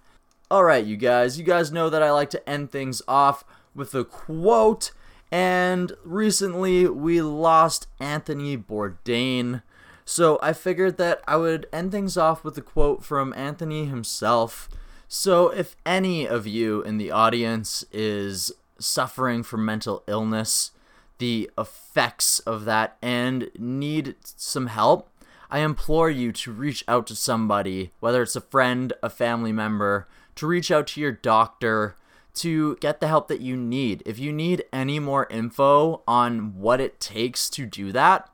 [0.49, 3.45] All right, you guys, you guys know that I like to end things off
[3.75, 4.91] with a quote.
[5.31, 9.61] And recently we lost Anthony Bourdain.
[10.05, 14.69] So I figured that I would end things off with a quote from Anthony himself.
[15.07, 20.71] So if any of you in the audience is suffering from mental illness,
[21.17, 25.09] the effects of that, and need some help,
[25.49, 30.07] I implore you to reach out to somebody, whether it's a friend, a family member,
[30.35, 31.95] to reach out to your doctor
[32.35, 34.03] to get the help that you need.
[34.05, 38.29] If you need any more info on what it takes to do that,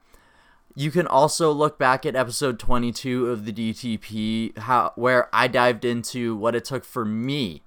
[0.76, 5.86] you can also look back at episode 22 of the DTP how where I dived
[5.86, 7.62] into what it took for me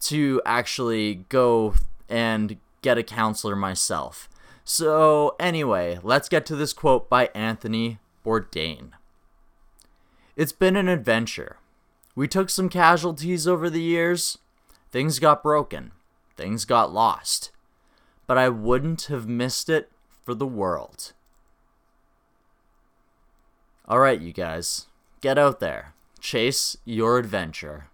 [0.00, 1.74] to actually go
[2.08, 4.28] and get a counselor myself.
[4.64, 8.92] So, anyway, let's get to this quote by Anthony Bourdain.
[10.36, 11.56] It's been an adventure.
[12.14, 14.38] We took some casualties over the years.
[14.90, 15.92] Things got broken.
[16.36, 17.50] Things got lost.
[18.26, 19.90] But I wouldn't have missed it
[20.24, 21.12] for the world.
[23.88, 24.86] Alright, you guys.
[25.20, 25.94] Get out there.
[26.20, 27.88] Chase your adventure.